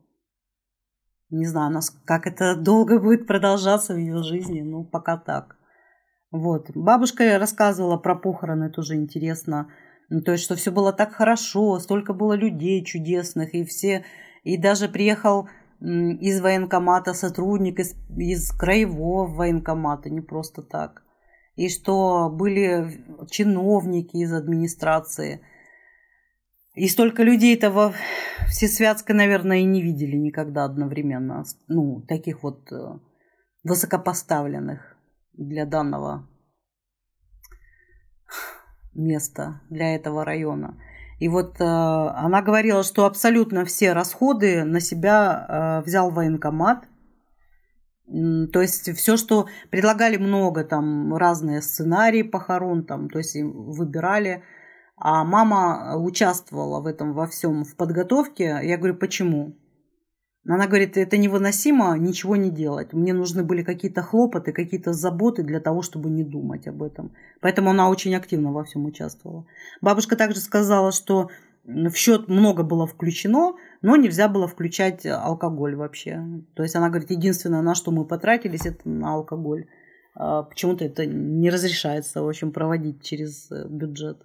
Не 1.30 1.46
знаю, 1.46 1.80
как 2.06 2.28
это 2.28 2.56
долго 2.58 3.00
будет 3.00 3.28
продолжаться 3.28 3.94
в 3.94 3.98
ее 3.98 4.22
жизни, 4.24 4.62
ну, 4.62 4.84
пока 4.84 5.18
так. 5.18 5.56
Вот. 6.32 6.72
Бабушка 6.76 7.38
рассказывала 7.40 7.98
про 7.98 8.16
похороны, 8.16 8.70
тоже 8.70 8.96
интересно. 8.96 9.70
Ну, 10.10 10.22
то 10.22 10.34
есть, 10.34 10.44
что 10.44 10.56
все 10.56 10.72
было 10.72 10.92
так 10.92 11.14
хорошо, 11.14 11.80
столько 11.80 12.14
было 12.14 12.34
людей 12.34 12.84
чудесных, 12.84 13.54
и 13.54 13.64
все, 13.64 14.04
и 14.44 14.58
даже 14.58 14.90
приехал 14.90 15.48
из 15.84 16.42
военкомата 16.42 17.14
сотрудник 17.14 17.80
из, 17.80 17.96
из 18.18 18.52
краевого 18.52 19.28
военкомата, 19.28 20.10
не 20.10 20.22
просто 20.22 20.62
так. 20.62 21.04
И 21.56 21.70
что 21.70 22.30
были 22.32 23.04
чиновники 23.30 24.18
из 24.18 24.34
администрации– 24.34 25.42
и 26.76 26.88
столько 26.88 27.24
людей 27.24 27.56
этого 27.56 27.94
Всесвятска, 28.48 29.14
наверное, 29.14 29.60
и 29.60 29.64
не 29.64 29.82
видели 29.82 30.16
никогда 30.16 30.66
одновременно. 30.66 31.44
Ну, 31.68 32.02
таких 32.02 32.44
вот 32.44 32.72
э, 32.72 33.00
высокопоставленных 33.64 34.98
для 35.34 35.66
данного 35.66 36.28
места, 38.94 39.62
для 39.70 39.96
этого 39.96 40.26
района. 40.26 40.82
И 41.24 41.30
вот 41.30 41.62
э, 41.62 41.64
она 41.64 42.42
говорила, 42.42 42.84
что 42.84 43.06
абсолютно 43.06 43.64
все 43.64 43.94
расходы 43.94 44.66
на 44.66 44.82
себя 44.82 45.48
э, 45.48 45.86
взял 45.86 46.12
военкомат. 46.12 46.86
То 48.52 48.62
есть 48.62 48.94
все, 48.98 49.16
что 49.16 49.48
предлагали 49.72 50.18
много, 50.18 50.66
там 50.66 51.16
разные 51.16 51.62
сценарии 51.62 52.24
похорон, 52.24 52.86
там, 52.86 53.10
то 53.10 53.20
есть 53.20 53.38
выбирали 53.42 54.44
а 54.98 55.24
мама 55.24 55.96
участвовала 55.98 56.82
в 56.82 56.86
этом 56.88 57.14
во 57.14 57.26
всем, 57.28 57.64
в 57.64 57.76
подготовке. 57.78 58.60
Я 58.62 58.78
говорю, 58.78 58.96
почему? 58.96 59.58
Она 60.46 60.68
говорит, 60.68 60.98
это 60.98 61.18
невыносимо 61.18 61.98
ничего 61.98 62.36
не 62.36 62.50
делать. 62.50 62.92
Мне 62.92 63.14
нужны 63.14 63.44
были 63.44 63.64
какие-то 63.64 64.02
хлопоты, 64.02 64.52
какие-то 64.52 64.92
заботы 64.92 65.42
для 65.42 65.62
того, 65.62 65.82
чтобы 65.82 66.10
не 66.10 66.24
думать 66.24 66.68
об 66.68 66.84
этом. 66.84 67.14
Поэтому 67.40 67.70
она 67.70 67.90
очень 67.90 68.14
активно 68.14 68.52
во 68.52 68.66
всем 68.66 68.86
участвовала. 68.86 69.46
Бабушка 69.82 70.18
также 70.18 70.40
сказала, 70.42 70.92
что 70.92 71.30
в 71.64 71.94
счет 71.94 72.28
много 72.28 72.64
было 72.64 72.86
включено, 72.86 73.54
но 73.82 73.96
нельзя 73.96 74.28
было 74.28 74.48
включать 74.48 75.06
алкоголь 75.06 75.76
вообще. 75.76 76.22
То 76.56 76.64
есть 76.64 76.76
она 76.76 76.90
говорит, 76.90 77.12
единственное, 77.12 77.62
на 77.62 77.74
что 77.74 77.92
мы 77.92 78.06
потратились, 78.06 78.66
это 78.66 78.88
на 78.90 79.14
алкоголь. 79.14 79.68
А 80.16 80.44
почему-то 80.44 80.84
это 80.84 81.06
не 81.06 81.50
разрешается, 81.50 82.22
в 82.22 82.28
общем, 82.28 82.52
проводить 82.52 83.02
через 83.02 83.50
э, 83.50 83.66
бюджет 83.68 84.22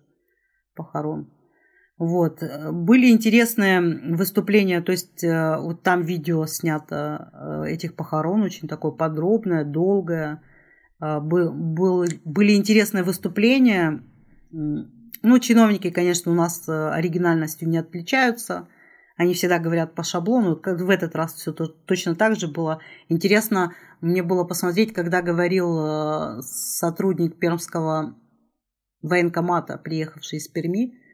похорон. 0.74 1.30
Вот. 1.98 2.42
Были 2.72 3.10
интересные 3.10 3.80
выступления, 4.14 4.80
то 4.80 4.92
есть 4.92 5.24
э, 5.24 5.58
вот 5.58 5.82
там 5.82 6.02
видео 6.02 6.46
снято 6.46 7.30
э, 7.66 7.72
этих 7.72 7.96
похорон, 7.96 8.42
очень 8.42 8.68
такое 8.68 8.92
подробное, 8.92 9.64
долгое. 9.64 10.40
Э, 11.00 11.18
был, 11.18 11.52
был, 11.52 12.04
были 12.24 12.54
интересные 12.54 13.02
выступления. 13.02 14.02
Ну, 14.50 15.38
чиновники, 15.40 15.90
конечно, 15.90 16.30
у 16.30 16.36
нас 16.36 16.68
оригинальностью 16.68 17.68
не 17.68 17.78
отличаются. 17.78 18.68
Они 19.16 19.34
всегда 19.34 19.58
говорят 19.58 19.96
по 19.96 20.04
шаблону. 20.04 20.60
В 20.64 20.90
этот 20.90 21.16
раз 21.16 21.34
все 21.34 21.52
точно 21.52 22.14
так 22.14 22.36
же 22.36 22.46
было. 22.46 22.80
Интересно 23.08 23.74
мне 24.00 24.22
было 24.22 24.44
посмотреть, 24.44 24.92
когда 24.92 25.22
говорил 25.22 25.76
э, 25.76 26.42
сотрудник 26.42 27.40
Пермского 27.40 28.14
военкомата, 29.02 29.76
приехавший 29.76 30.38
из 30.38 30.46
Перми, 30.46 30.94
э, 30.94 31.07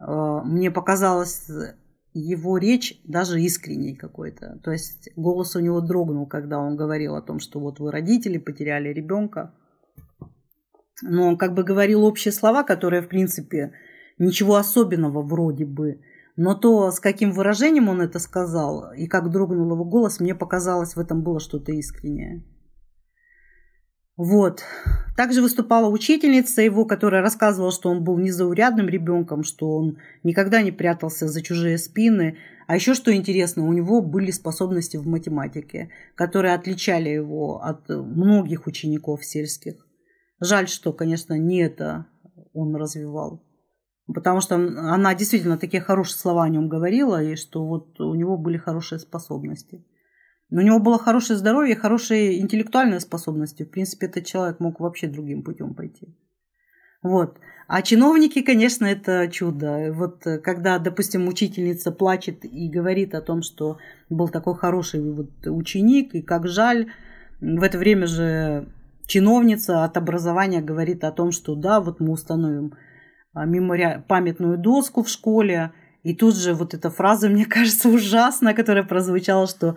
мне 0.00 0.70
показалось 0.70 1.46
его 2.12 2.58
речь 2.58 3.00
даже 3.04 3.40
искренней 3.40 3.94
какой-то. 3.94 4.58
То 4.64 4.72
есть 4.72 5.10
голос 5.16 5.54
у 5.56 5.60
него 5.60 5.80
дрогнул, 5.80 6.26
когда 6.26 6.58
он 6.58 6.76
говорил 6.76 7.14
о 7.14 7.22
том, 7.22 7.38
что 7.38 7.60
вот 7.60 7.78
вы 7.78 7.92
родители 7.92 8.38
потеряли 8.38 8.88
ребенка. 8.88 9.54
Но 11.02 11.28
он 11.28 11.38
как 11.38 11.54
бы 11.54 11.62
говорил 11.62 12.04
общие 12.04 12.32
слова, 12.32 12.62
которые, 12.62 13.02
в 13.02 13.08
принципе, 13.08 13.72
ничего 14.18 14.56
особенного 14.56 15.22
вроде 15.22 15.64
бы. 15.64 16.00
Но 16.36 16.54
то, 16.54 16.90
с 16.90 17.00
каким 17.00 17.32
выражением 17.32 17.88
он 17.88 18.00
это 18.00 18.18
сказал, 18.18 18.92
и 18.92 19.06
как 19.06 19.30
дрогнул 19.30 19.72
его 19.72 19.84
голос, 19.84 20.20
мне 20.20 20.34
показалось, 20.34 20.96
в 20.96 21.00
этом 21.00 21.22
было 21.22 21.40
что-то 21.40 21.72
искреннее. 21.72 22.44
Вот. 24.20 24.62
Также 25.16 25.40
выступала 25.40 25.88
учительница 25.88 26.60
его, 26.60 26.84
которая 26.84 27.22
рассказывала, 27.22 27.72
что 27.72 27.88
он 27.88 28.04
был 28.04 28.18
незаурядным 28.18 28.86
ребенком, 28.86 29.44
что 29.44 29.70
он 29.70 29.96
никогда 30.24 30.60
не 30.60 30.72
прятался 30.72 31.26
за 31.26 31.40
чужие 31.40 31.78
спины. 31.78 32.36
А 32.66 32.74
еще 32.74 32.92
что 32.92 33.14
интересно, 33.14 33.66
у 33.66 33.72
него 33.72 34.02
были 34.02 34.30
способности 34.30 34.98
в 34.98 35.06
математике, 35.06 35.88
которые 36.16 36.52
отличали 36.52 37.08
его 37.08 37.62
от 37.62 37.88
многих 37.88 38.66
учеников 38.66 39.24
сельских. 39.24 39.86
Жаль, 40.38 40.68
что, 40.68 40.92
конечно, 40.92 41.38
не 41.38 41.62
это 41.62 42.04
он 42.52 42.76
развивал. 42.76 43.42
Потому 44.06 44.42
что 44.42 44.56
она 44.56 45.14
действительно 45.14 45.56
такие 45.56 45.82
хорошие 45.82 46.18
слова 46.18 46.44
о 46.44 46.50
нем 46.50 46.68
говорила, 46.68 47.22
и 47.22 47.36
что 47.36 47.66
вот 47.66 47.98
у 47.98 48.12
него 48.14 48.36
были 48.36 48.58
хорошие 48.58 48.98
способности. 48.98 49.82
Но 50.50 50.60
у 50.60 50.64
него 50.64 50.78
было 50.80 50.98
хорошее 50.98 51.38
здоровье, 51.38 51.76
хорошие 51.76 52.40
интеллектуальные 52.40 53.00
способности. 53.00 53.62
В 53.62 53.70
принципе, 53.70 54.06
этот 54.06 54.26
человек 54.26 54.60
мог 54.60 54.80
вообще 54.80 55.06
другим 55.06 55.42
путем 55.42 55.74
пойти. 55.74 56.14
Вот. 57.02 57.38
А 57.66 57.82
чиновники, 57.82 58.42
конечно, 58.42 58.84
это 58.84 59.28
чудо. 59.28 59.92
Вот 59.92 60.24
когда, 60.42 60.78
допустим, 60.78 61.28
учительница 61.28 61.92
плачет 61.92 62.44
и 62.44 62.68
говорит 62.68 63.14
о 63.14 63.22
том, 63.22 63.42
что 63.42 63.78
был 64.08 64.28
такой 64.28 64.56
хороший 64.56 65.00
вот 65.00 65.46
ученик, 65.46 66.14
и 66.14 66.22
как 66.22 66.48
жаль, 66.48 66.90
в 67.40 67.62
это 67.62 67.78
время 67.78 68.06
же 68.06 68.68
чиновница 69.06 69.84
от 69.84 69.96
образования 69.96 70.60
говорит 70.60 71.04
о 71.04 71.12
том, 71.12 71.30
что 71.30 71.54
да, 71.54 71.80
вот 71.80 72.00
мы 72.00 72.12
установим 72.12 72.74
а, 73.32 73.44
мемориа... 73.46 74.04
памятную 74.06 74.58
доску 74.58 75.02
в 75.02 75.08
школе, 75.08 75.72
и 76.02 76.14
тут 76.14 76.36
же 76.36 76.54
вот 76.54 76.74
эта 76.74 76.90
фраза, 76.90 77.28
мне 77.28 77.46
кажется, 77.56 77.88
ужасная, 77.88 78.54
которая 78.54 78.84
прозвучала, 78.84 79.46
что 79.46 79.76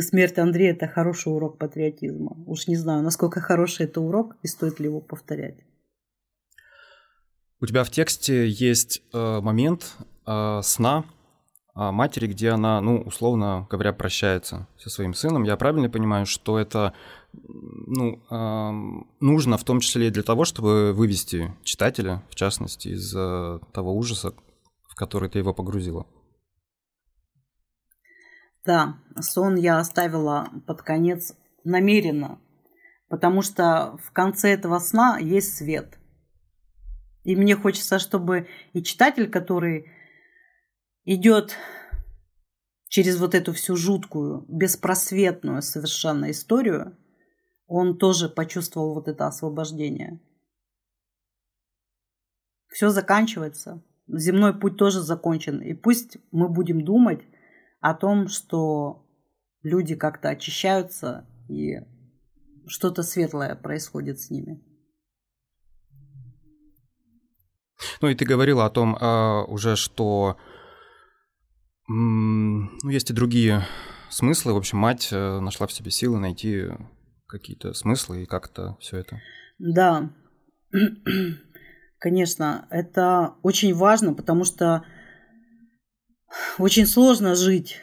смерть 0.00 0.38
Андрея– 0.38 0.72
это 0.74 0.88
хороший 0.88 1.32
урок 1.32 1.58
патриотизма. 1.58 2.36
Уж 2.46 2.68
не 2.68 2.76
знаю, 2.76 3.02
насколько 3.02 3.40
хороший 3.40 3.86
это 3.86 4.00
урок 4.00 4.36
и 4.42 4.48
стоит 4.48 4.80
ли 4.80 4.86
его 4.86 5.00
повторять. 5.00 5.58
У 7.60 7.66
тебя 7.66 7.84
в 7.84 7.90
тексте 7.90 8.48
есть 8.48 9.02
э, 9.12 9.40
момент 9.40 9.96
э, 10.26 10.60
сна 10.62 11.04
э, 11.76 11.90
матери, 11.90 12.26
где 12.26 12.50
она, 12.50 12.80
ну, 12.80 13.02
условно 13.02 13.66
говоря, 13.70 13.92
прощается 13.92 14.66
со 14.78 14.88
своим 14.88 15.12
сыном. 15.12 15.42
Я 15.42 15.58
правильно 15.58 15.90
понимаю, 15.90 16.24
что 16.24 16.58
это 16.58 16.94
ну, 17.32 18.22
э, 18.30 19.04
нужно 19.20 19.58
в 19.58 19.64
том 19.64 19.80
числе 19.80 20.08
и 20.08 20.10
для 20.10 20.22
того, 20.22 20.44
чтобы 20.44 20.92
вывести 20.94 21.54
читателя, 21.62 22.22
в 22.30 22.34
частности, 22.34 22.88
из 22.88 23.14
э, 23.14 23.58
того 23.72 23.94
ужаса, 23.94 24.32
который 25.00 25.30
ты 25.30 25.38
его 25.38 25.54
погрузила? 25.54 26.06
Да, 28.66 28.98
сон 29.18 29.56
я 29.56 29.78
оставила 29.78 30.50
под 30.66 30.82
конец 30.82 31.34
намеренно, 31.64 32.38
потому 33.08 33.40
что 33.40 33.96
в 34.04 34.12
конце 34.12 34.52
этого 34.52 34.78
сна 34.78 35.18
есть 35.18 35.56
свет. 35.56 35.98
И 37.24 37.34
мне 37.34 37.56
хочется, 37.56 37.98
чтобы 37.98 38.46
и 38.74 38.82
читатель, 38.82 39.30
который 39.30 39.90
идет 41.04 41.56
через 42.88 43.18
вот 43.18 43.34
эту 43.34 43.54
всю 43.54 43.76
жуткую, 43.76 44.44
беспросветную 44.48 45.62
совершенно 45.62 46.30
историю, 46.30 46.98
он 47.66 47.96
тоже 47.96 48.28
почувствовал 48.28 48.94
вот 48.94 49.08
это 49.08 49.26
освобождение. 49.26 50.20
Все 52.68 52.90
заканчивается. 52.90 53.82
Земной 54.12 54.58
путь 54.58 54.76
тоже 54.76 55.00
закончен. 55.00 55.60
И 55.60 55.74
пусть 55.74 56.18
мы 56.32 56.48
будем 56.48 56.84
думать 56.84 57.20
о 57.80 57.94
том, 57.94 58.28
что 58.28 59.06
люди 59.62 59.94
как-то 59.94 60.30
очищаются 60.30 61.26
и 61.48 61.78
что-то 62.66 63.02
светлое 63.02 63.54
происходит 63.54 64.20
с 64.20 64.30
ними. 64.30 64.62
Ну 68.00 68.08
и 68.08 68.14
ты 68.14 68.24
говорила 68.24 68.66
о 68.66 68.70
том 68.70 68.96
э, 68.96 69.44
уже, 69.44 69.76
что 69.76 70.36
ну, 71.88 72.68
есть 72.88 73.10
и 73.10 73.14
другие 73.14 73.66
смыслы. 74.10 74.52
В 74.52 74.58
общем, 74.58 74.78
мать 74.78 75.08
э, 75.12 75.40
нашла 75.40 75.66
в 75.66 75.72
себе 75.72 75.90
силы 75.90 76.18
найти 76.18 76.68
какие-то 77.26 77.72
смыслы 77.74 78.22
и 78.22 78.26
как-то 78.26 78.76
все 78.80 78.98
это. 78.98 79.20
Да, 79.58 80.10
конечно, 82.00 82.66
это 82.70 83.34
очень 83.42 83.74
важно, 83.74 84.14
потому 84.14 84.44
что 84.44 84.84
очень 86.58 86.86
сложно 86.86 87.34
жить 87.36 87.76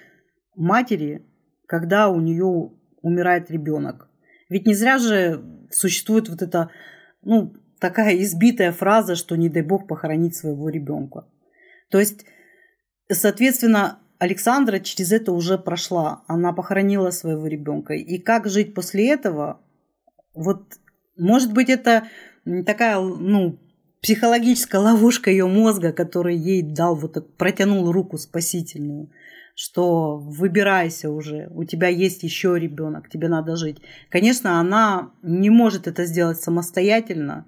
матери, 0.56 1.26
когда 1.68 2.10
у 2.10 2.20
нее 2.20 2.72
умирает 3.02 3.52
ребенок. 3.52 4.10
Ведь 4.50 4.66
не 4.66 4.74
зря 4.74 4.98
же 4.98 5.68
существует 5.72 6.30
вот 6.30 6.42
эта, 6.42 6.72
ну, 7.22 7.54
такая 7.80 8.18
избитая 8.24 8.72
фраза, 8.72 9.16
что 9.16 9.36
не 9.36 9.50
дай 9.50 9.62
бог 9.62 9.88
похоронить 9.88 10.36
своего 10.36 10.70
ребенка. 10.70 11.28
То 11.92 12.00
есть, 12.00 12.26
соответственно, 13.12 14.00
Александра 14.18 14.80
через 14.80 15.12
это 15.12 15.32
уже 15.32 15.58
прошла. 15.60 16.24
Она 16.28 16.54
похоронила 16.54 17.12
своего 17.12 17.46
ребенка. 17.46 17.94
И 17.94 18.18
как 18.18 18.48
жить 18.48 18.74
после 18.74 19.12
этого? 19.12 19.62
Вот, 20.34 20.64
может 21.18 21.54
быть, 21.54 21.70
это 21.70 22.08
такая, 22.66 23.00
ну, 23.00 23.60
психологическая 24.08 24.80
ловушка 24.80 25.30
ее 25.30 25.48
мозга, 25.48 25.92
который 25.92 26.38
ей 26.38 26.62
дал, 26.62 26.96
вот 26.96 27.36
протянул 27.36 27.92
руку 27.92 28.18
спасительную, 28.18 29.12
что 29.54 30.16
выбирайся 30.16 31.10
уже, 31.10 31.50
у 31.54 31.66
тебя 31.66 31.90
есть 31.90 32.24
еще 32.24 32.58
ребенок, 32.58 33.10
тебе 33.10 33.28
надо 33.28 33.58
жить. 33.58 33.82
Конечно, 34.08 34.62
она 34.62 35.12
не 35.24 35.50
может 35.50 35.88
это 35.88 36.06
сделать 36.06 36.40
самостоятельно, 36.40 37.48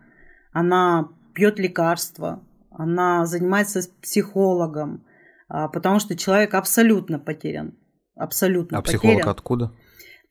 она 0.51 1.07
пьет 1.33 1.59
лекарства, 1.59 2.43
она 2.71 3.25
занимается 3.25 3.81
с 3.81 3.87
психологом, 3.87 5.05
а, 5.47 5.69
потому 5.69 5.99
что 5.99 6.17
человек 6.17 6.55
абсолютно 6.55 7.19
потерян. 7.19 7.73
Абсолютно 8.17 8.79
а 8.79 8.81
потерян. 8.81 8.99
психолог 8.99 9.27
откуда? 9.27 9.71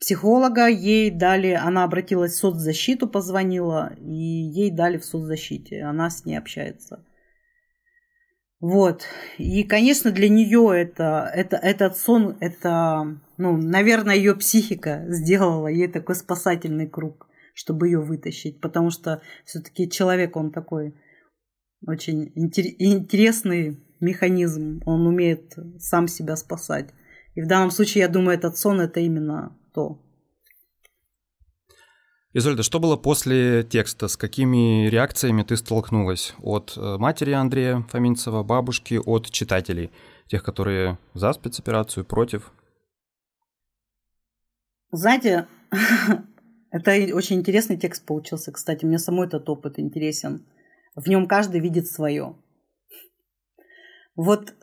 Психолога 0.01 0.69
ей 0.69 1.11
дали, 1.11 1.51
она 1.51 1.83
обратилась 1.83 2.35
в 2.35 2.39
соцзащиту, 2.39 3.09
позвонила, 3.09 3.93
и 3.99 4.15
ей 4.15 4.71
дали 4.71 4.97
в 4.97 5.05
соцзащите. 5.05 5.83
Она 5.83 6.09
с 6.09 6.25
ней 6.25 6.37
общается. 6.37 7.05
Вот. 8.61 9.03
И, 9.39 9.65
конечно, 9.65 10.11
для 10.11 10.29
нее 10.29 10.71
это, 10.75 11.31
это, 11.35 11.57
этот 11.57 11.97
сон, 11.97 12.37
это, 12.41 13.21
ну, 13.37 13.57
наверное, 13.57 14.17
ее 14.17 14.35
психика 14.37 15.05
сделала 15.09 15.69
ей 15.69 15.89
такой 15.89 16.15
спасательный 16.15 16.89
круг, 16.89 17.29
чтобы 17.55 17.89
ее 17.89 18.01
вытащить. 18.01 18.61
Потому 18.61 18.91
что 18.91 19.23
все-таки 19.45 19.91
человек, 19.91 20.37
он 20.37 20.53
такой 20.53 20.95
очень 21.87 22.33
интересный 22.35 23.81
механизм. 24.01 24.81
Он 24.87 25.07
умеет 25.07 25.55
сам 25.79 26.07
себя 26.09 26.37
спасать. 26.37 26.91
И 27.35 27.43
в 27.43 27.47
данном 27.47 27.71
случае, 27.71 28.03
я 28.03 28.09
думаю, 28.09 28.37
этот 28.37 28.59
сон 28.59 28.81
это 28.81 28.99
именно 28.99 29.57
что. 29.79 29.99
Изольда, 32.35 32.63
что 32.63 32.79
было 32.79 32.97
после 32.97 33.63
текста? 33.63 34.09
С 34.09 34.17
какими 34.17 34.89
реакциями 34.89 35.43
ты 35.43 35.57
столкнулась? 35.57 36.35
От 36.43 36.77
э, 36.77 36.99
матери 36.99 37.33
Андрея 37.33 37.87
Фоминцева, 37.89 38.43
бабушки, 38.43 39.01
от 39.05 39.31
читателей? 39.31 39.91
Тех, 40.27 40.43
которые 40.43 40.99
за 41.15 41.33
спецоперацию, 41.33 42.05
против? 42.05 42.53
Знаете, 44.91 45.49
это 46.71 46.91
очень 47.15 47.37
интересный 47.37 47.79
текст 47.79 48.05
получился, 48.05 48.53
кстати. 48.53 48.85
Мне 48.85 48.99
самой 48.99 49.27
этот 49.27 49.49
опыт 49.49 49.79
интересен. 49.79 50.47
В 50.95 51.09
нем 51.09 51.27
каждый 51.27 51.61
видит 51.61 51.87
свое. 51.87 52.37
Вот 54.17 54.55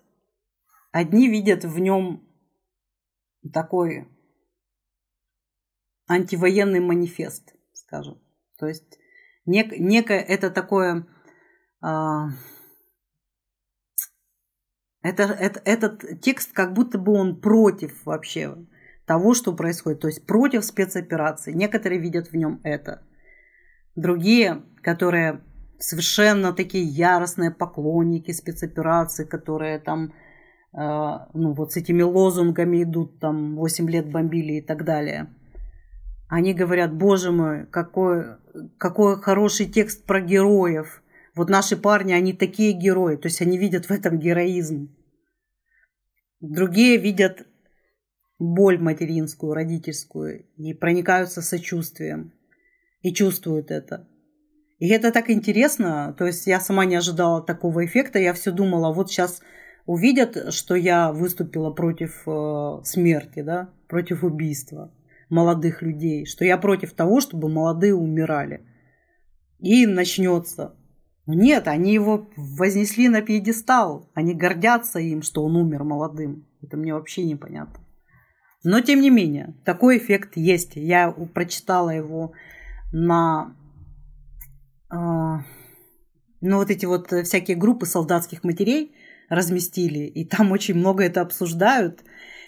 одни 0.92 1.30
видят 1.30 1.64
в 1.64 1.80
нем 1.80 2.22
такой 3.52 4.08
антивоенный 6.08 6.80
манифест, 6.80 7.54
скажем. 7.74 8.20
То 8.58 8.68
есть 8.68 9.00
нек, 9.46 9.72
некое 9.78 10.20
это 10.20 10.50
такое... 10.50 11.08
Э, 11.84 12.30
Это, 15.08 15.24
это, 15.24 15.62
этот 15.66 16.20
текст 16.22 16.52
как 16.52 16.74
будто 16.74 16.98
бы 16.98 17.12
он 17.12 17.40
против 17.40 18.06
вообще 18.08 18.56
того, 19.06 19.36
что 19.36 19.54
происходит, 19.54 20.00
то 20.00 20.08
есть 20.08 20.26
против 20.26 20.66
спецоперации. 20.66 21.54
Некоторые 21.54 22.02
видят 22.02 22.32
в 22.32 22.36
нем 22.36 22.60
это. 22.64 23.04
Другие, 23.96 24.64
которые 24.82 25.42
совершенно 25.78 26.54
такие 26.54 26.84
яростные 26.84 27.52
поклонники 27.52 28.32
спецоперации, 28.32 29.26
которые 29.26 29.78
там 29.78 30.06
э, 30.06 30.10
ну, 31.36 31.54
вот 31.54 31.74
с 31.74 31.78
этими 31.78 32.02
лозунгами 32.02 32.82
идут, 32.82 33.20
там 33.20 33.58
8 33.58 33.88
лет 33.88 34.10
бомбили 34.10 34.54
и 34.54 34.62
так 34.62 34.84
далее. 34.86 35.28
Они 36.28 36.54
говорят, 36.54 36.94
боже 36.94 37.32
мой, 37.32 37.68
какой, 37.68 38.38
какой 38.78 39.22
хороший 39.22 39.68
текст 39.68 40.06
про 40.06 40.22
героев. 40.22 41.04
Вот 41.36 41.50
наши 41.50 41.78
парни, 41.78 42.14
они 42.14 42.34
такие 42.34 42.72
герои, 42.72 43.18
то 43.18 43.28
есть 43.28 43.42
они 43.42 43.58
видят 43.58 43.86
в 43.86 43.92
этом 43.92 44.18
героизм. 44.18 44.96
Другие 46.40 46.98
видят 46.98 47.46
боль 48.40 48.80
материнскую, 48.80 49.54
родительскую, 49.54 50.46
и 50.58 50.74
проникаются 50.74 51.42
сочувствием, 51.42 52.34
и 53.02 53.14
чувствуют 53.14 53.72
это. 53.72 54.08
И 54.80 54.90
это 54.90 55.12
так 55.12 55.30
интересно, 55.30 56.16
то 56.18 56.26
есть 56.26 56.48
я 56.48 56.60
сама 56.60 56.86
не 56.86 56.96
ожидала 56.96 57.42
такого 57.42 57.86
эффекта, 57.86 58.20
я 58.20 58.34
все 58.34 58.52
думала, 58.52 58.94
вот 58.94 59.10
сейчас 59.10 59.42
увидят, 59.86 60.54
что 60.54 60.76
я 60.76 61.12
выступила 61.12 61.72
против 61.72 62.24
э, 62.28 62.82
смерти, 62.84 63.42
да, 63.42 63.70
против 63.88 64.24
убийства 64.24 64.92
молодых 65.30 65.82
людей, 65.82 66.26
что 66.26 66.46
я 66.46 66.58
против 66.58 66.94
того, 66.94 67.22
чтобы 67.22 67.50
молодые 67.50 67.96
умирали. 67.96 68.66
И 69.60 69.86
начнется. 69.86 70.76
Нет, 71.28 71.68
они 71.68 71.94
его 71.94 72.30
вознесли 72.36 73.10
на 73.10 73.22
пьедестал, 73.22 74.10
они 74.14 74.36
гордятся 74.36 75.00
им, 75.00 75.24
что 75.24 75.44
он 75.44 75.56
умер 75.56 75.84
молодым. 75.84 76.48
Это 76.62 76.78
мне 76.78 76.94
вообще 76.94 77.24
непонятно. 77.24 77.80
Но 78.64 78.82
тем 78.82 79.02
не 79.02 79.10
менее, 79.10 79.56
такой 79.64 79.98
эффект 79.98 80.38
есть. 80.38 80.76
Я 80.76 81.12
прочитала 81.12 81.90
его 81.90 82.34
на 82.92 83.56
э, 84.92 84.96
ну, 86.42 86.58
вот 86.58 86.70
эти 86.70 86.86
вот 86.86 87.12
всякие 87.12 87.58
группы 87.58 87.86
солдатских 87.86 88.44
матерей 88.44 88.96
разместили, 89.30 90.06
и 90.06 90.26
там 90.26 90.52
очень 90.52 90.76
много 90.76 91.04
это 91.04 91.22
обсуждают. 91.22 92.04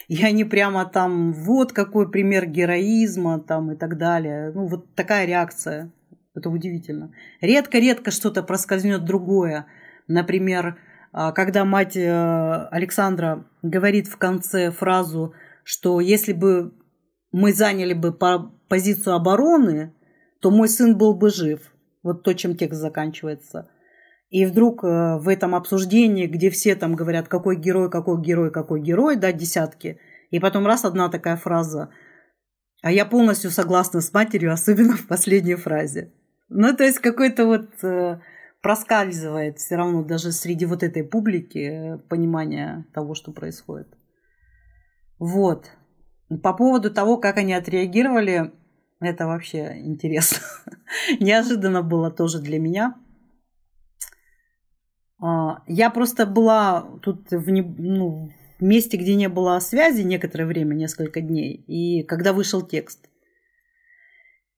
И 0.20 0.24
они 0.24 0.44
прямо 0.44 0.86
там, 0.86 1.34
вот 1.34 1.74
какой 1.74 2.10
пример 2.10 2.46
героизма 2.46 3.40
там 3.40 3.72
и 3.72 3.76
так 3.76 3.98
далее. 3.98 4.52
Ну, 4.54 4.68
вот 4.68 4.94
такая 4.96 5.26
реакция. 5.26 5.92
Это 6.34 6.50
удивительно. 6.50 7.12
Редко-редко 7.42 8.12
что-то 8.12 8.44
проскользнет 8.44 9.06
другое. 9.06 9.66
Например, 10.08 10.78
а, 11.12 11.32
когда 11.32 11.66
мать 11.66 11.98
э, 11.98 12.68
Александра 12.70 13.44
говорит 13.64 14.08
в 14.08 14.18
конце 14.18 14.72
фразу 14.72 15.34
что 15.68 16.00
если 16.00 16.32
бы 16.32 16.74
мы 17.34 17.52
заняли 17.52 17.92
бы 17.92 18.14
по 18.14 18.54
позицию 18.70 19.16
обороны, 19.16 19.94
то 20.40 20.50
мой 20.50 20.70
сын 20.70 20.98
был 20.98 21.14
бы 21.14 21.30
жив. 21.30 21.60
Вот 22.04 22.24
то, 22.24 22.34
чем 22.34 22.56
текст 22.56 22.80
заканчивается. 22.80 23.70
И 24.30 24.46
вдруг 24.46 24.84
э, 24.84 25.18
в 25.18 25.30
этом 25.30 25.56
обсуждении, 25.56 26.28
где 26.28 26.50
все 26.50 26.76
там 26.76 26.96
говорят, 26.96 27.28
какой 27.28 27.56
герой, 27.56 27.90
какой 27.90 28.22
герой, 28.22 28.52
какой 28.52 28.82
герой, 28.82 29.16
да, 29.16 29.32
десятки, 29.32 30.00
и 30.32 30.40
потом 30.40 30.68
раз 30.68 30.84
одна 30.84 31.10
такая 31.10 31.38
фраза, 31.38 31.90
а 32.82 32.92
я 32.92 33.06
полностью 33.06 33.52
согласна 33.52 34.02
с 34.02 34.14
матерью, 34.14 34.52
особенно 34.52 34.98
в 34.98 35.08
последней 35.08 35.56
фразе. 35.56 36.14
Ну, 36.50 36.76
то 36.76 36.84
есть 36.84 37.00
какой-то 37.00 37.46
вот 37.46 37.84
э, 37.84 38.20
проскальзывает 38.62 39.60
все 39.60 39.76
равно 39.76 40.04
даже 40.04 40.32
среди 40.32 40.66
вот 40.66 40.84
этой 40.84 41.04
публики 41.04 41.58
э, 41.58 41.98
понимание 42.10 42.86
того, 42.94 43.16
что 43.16 43.32
происходит. 43.32 43.88
Вот. 45.20 45.72
По 46.44 46.54
поводу 46.54 46.92
того, 46.92 47.18
как 47.18 47.38
они 47.38 47.54
отреагировали, 47.54 48.52
это 49.00 49.26
вообще 49.26 49.80
интересно. 49.80 50.40
Неожиданно 51.20 51.82
было 51.82 52.12
тоже 52.12 52.40
для 52.40 52.60
меня. 52.60 52.96
А, 55.20 55.64
я 55.68 55.90
просто 55.90 56.26
была 56.26 56.82
тут 57.02 57.32
в, 57.32 57.50
не, 57.50 57.62
ну, 57.62 58.30
в 58.60 58.64
месте, 58.64 58.98
где 58.98 59.16
не 59.16 59.30
было 59.30 59.60
связи 59.60 60.02
некоторое 60.02 60.46
время, 60.46 60.74
несколько 60.74 61.22
дней, 61.22 61.54
и 61.68 62.04
когда 62.04 62.34
вышел 62.34 62.62
текст. 62.62 63.10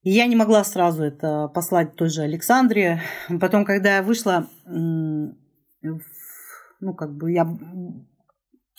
И 0.03 0.11
я 0.11 0.27
не 0.27 0.35
могла 0.35 0.63
сразу 0.63 1.03
это 1.03 1.49
послать 1.49 1.95
той 1.95 2.09
же 2.09 2.21
Александре. 2.21 3.01
Потом, 3.41 3.65
когда 3.65 3.97
я 3.97 4.03
вышла, 4.03 4.47
ну, 4.65 5.33
как 6.97 7.15
бы 7.15 7.31
я 7.31 7.45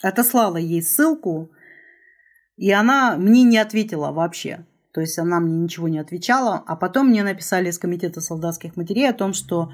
отослала 0.01 0.57
ей 0.57 0.81
ссылку, 0.81 1.51
и 2.57 2.71
она 2.71 3.17
мне 3.17 3.43
не 3.43 3.59
ответила 3.59 4.11
вообще. 4.11 4.65
То 4.93 5.01
есть 5.01 5.17
она 5.19 5.39
мне 5.39 5.57
ничего 5.57 5.87
не 5.87 5.99
отвечала. 5.99 6.63
А 6.65 6.75
потом 6.75 7.09
мне 7.09 7.23
написали 7.23 7.69
из 7.69 7.77
комитета 7.77 8.19
солдатских 8.19 8.75
матерей 8.75 9.09
о 9.09 9.13
том, 9.13 9.33
что 9.33 9.71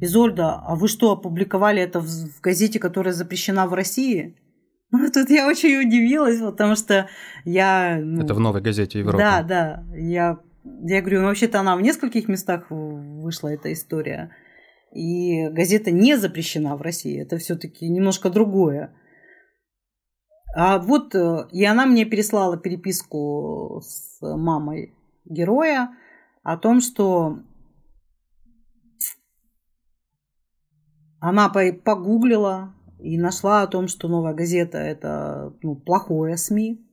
Изольда, 0.00 0.54
а 0.54 0.76
вы 0.76 0.88
что, 0.88 1.12
опубликовали 1.12 1.82
это 1.82 2.00
в 2.00 2.40
газете, 2.40 2.78
которая 2.78 3.12
запрещена 3.12 3.66
в 3.66 3.74
России? 3.74 4.36
Ну, 4.90 5.06
тут 5.10 5.28
я 5.28 5.46
очень 5.46 5.86
удивилась, 5.86 6.40
потому 6.40 6.74
что 6.74 7.10
я... 7.44 7.98
Ну, 8.02 8.22
это 8.22 8.32
в 8.32 8.40
новой 8.40 8.62
газете 8.62 9.00
Европы. 9.00 9.18
Да, 9.18 9.42
да. 9.42 9.84
Я, 9.94 10.38
я 10.64 11.02
говорю, 11.02 11.20
ну, 11.20 11.26
вообще-то 11.26 11.60
она 11.60 11.76
в 11.76 11.82
нескольких 11.82 12.26
местах 12.26 12.70
вышла, 12.70 13.48
эта 13.48 13.70
история. 13.70 14.30
И 14.94 15.46
газета 15.50 15.90
не 15.90 16.16
запрещена 16.16 16.74
в 16.74 16.80
России. 16.80 17.20
Это 17.20 17.36
все-таки 17.36 17.86
немножко 17.86 18.30
другое. 18.30 18.94
А 20.56 20.78
вот 20.78 21.14
э, 21.14 21.46
и 21.52 21.64
она 21.66 21.84
мне 21.84 22.06
переслала 22.06 22.56
переписку 22.56 23.82
с 23.84 24.18
мамой 24.22 24.94
героя 25.26 25.90
о 26.42 26.56
том, 26.56 26.80
что 26.80 27.40
она 31.20 31.48
погуглила 31.48 32.74
и 32.98 33.18
нашла 33.18 33.62
о 33.62 33.66
том, 33.66 33.88
что 33.88 34.08
новая 34.08 34.34
газета 34.34 34.78
это 34.78 35.54
ну, 35.62 35.76
плохое 35.76 36.36
СМИ. 36.36 36.84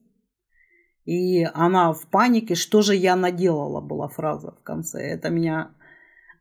И 1.05 1.43
она 1.43 1.93
в 1.93 2.07
панике, 2.07 2.55
что 2.55 2.81
же 2.81 2.95
я 2.95 3.15
наделала, 3.15 3.79
была 3.79 4.07
фраза 4.07 4.51
в 4.51 4.63
конце. 4.63 5.01
Это 5.01 5.29
меня 5.29 5.71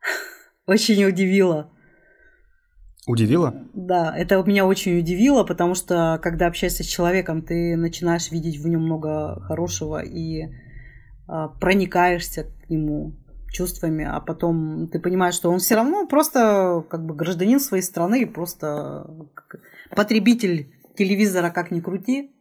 очень 0.65 1.03
удивило. 1.05 1.71
Удивило? 3.07 3.53
Да, 3.73 4.15
это 4.17 4.41
меня 4.43 4.65
очень 4.65 4.97
удивило, 4.97 5.43
потому 5.43 5.75
что 5.75 6.19
когда 6.23 6.47
общаешься 6.47 6.83
с 6.83 6.87
человеком, 6.87 7.43
ты 7.43 7.75
начинаешь 7.75 8.31
видеть 8.31 8.57
в 8.57 8.67
нем 8.67 8.81
много 8.81 9.39
хорошего 9.41 10.03
и 10.03 10.49
а, 11.27 11.49
проникаешься 11.49 12.45
к 12.45 12.69
нему 12.69 13.13
чувствами, 13.55 14.05
а 14.05 14.19
потом 14.19 14.87
ты 14.87 14.99
понимаешь, 14.99 15.35
что 15.35 15.49
он 15.49 15.59
все 15.59 15.75
равно 15.75 16.05
просто 16.07 16.83
как 16.89 17.05
бы 17.05 17.15
гражданин 17.15 17.59
своей 17.59 17.83
страны 17.83 18.27
просто 18.27 19.09
потребитель 19.95 20.67
телевизора 20.97 21.49
как 21.49 21.71
ни 21.71 21.79
крути, 21.79 22.31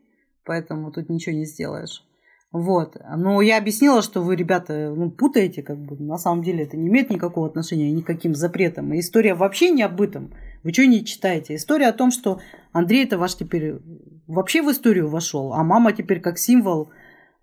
поэтому 0.44 0.90
тут 0.90 1.08
ничего 1.08 1.36
не 1.36 1.44
сделаешь. 1.44 2.04
Вот. 2.50 2.96
Но 3.16 3.42
я 3.42 3.58
объяснила, 3.58 4.00
что 4.00 4.22
вы, 4.22 4.36
ребята, 4.36 4.92
ну, 4.96 5.10
путаете, 5.10 5.62
как 5.62 5.76
бы. 5.76 5.96
На 5.96 6.18
самом 6.18 6.44
деле 6.44 6.62
это 6.62 6.76
не 6.76 6.88
имеет 6.88 7.10
никакого 7.10 7.48
отношения 7.48 7.90
никаким 7.90 8.34
запретом. 8.34 8.92
И 8.92 9.00
история 9.00 9.34
вообще 9.34 9.70
не 9.70 9.82
об 9.82 10.00
этом. 10.00 10.32
Вы 10.62 10.72
что 10.72 10.86
не 10.86 11.04
читаете? 11.04 11.56
История 11.56 11.88
о 11.88 11.92
том, 11.92 12.12
что 12.12 12.40
Андрей 12.72 13.04
это 13.04 13.18
ваш 13.18 13.34
теперь 13.34 13.80
вообще 14.28 14.62
в 14.62 14.70
историю 14.70 15.08
вошел, 15.08 15.52
а 15.52 15.64
мама 15.64 15.92
теперь 15.92 16.20
как 16.20 16.38
символ 16.38 16.90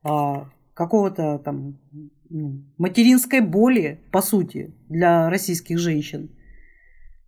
а, 0.03 0.49
какого-то 0.73 1.39
там 1.39 1.77
материнской 2.77 3.41
боли, 3.41 3.99
по 4.11 4.21
сути, 4.21 4.73
для 4.89 5.29
российских 5.29 5.79
женщин. 5.79 6.29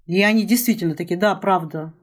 И 0.06 0.22
они 0.22 0.46
действительно 0.46 0.96
такие, 0.96 1.20
да, 1.20 1.36
правда, 1.36 1.94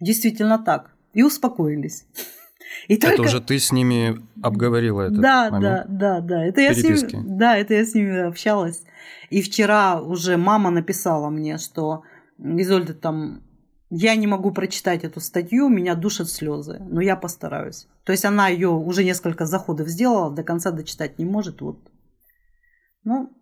действительно 0.00 0.58
так. 0.58 0.94
И 1.12 1.22
успокоились. 1.22 2.06
И 2.88 2.94
это 2.94 3.16
только... 3.16 3.28
уже 3.28 3.40
ты 3.40 3.58
с 3.58 3.70
ними 3.70 4.18
обговорила 4.42 5.02
это. 5.02 5.20
Да, 5.20 5.50
момент? 5.50 5.86
да, 5.88 6.20
да, 6.20 6.20
да. 6.20 6.44
Это 6.46 6.60
я 6.62 6.74
с 6.74 6.82
ними, 6.82 7.36
да, 7.36 7.56
это 7.56 7.74
я 7.74 7.84
с 7.84 7.94
ними 7.94 8.18
общалась. 8.18 8.82
И 9.30 9.42
вчера 9.42 10.00
уже 10.00 10.36
мама 10.36 10.70
написала 10.70 11.28
мне, 11.28 11.58
что 11.58 12.02
Изольда 12.38 12.94
там 12.94 13.42
я 13.90 14.16
не 14.16 14.26
могу 14.26 14.52
прочитать 14.52 15.04
эту 15.04 15.20
статью, 15.20 15.68
меня 15.68 15.94
душат 15.94 16.30
слезы, 16.30 16.80
но 16.88 17.02
я 17.02 17.14
постараюсь. 17.14 17.88
То 18.04 18.12
есть 18.12 18.24
она 18.24 18.48
ее 18.48 18.70
уже 18.70 19.04
несколько 19.04 19.44
заходов 19.44 19.88
сделала, 19.88 20.30
до 20.30 20.42
конца 20.42 20.70
дочитать 20.70 21.18
не 21.18 21.26
может. 21.26 21.60
Вот. 21.60 21.78
Ну, 23.04 23.32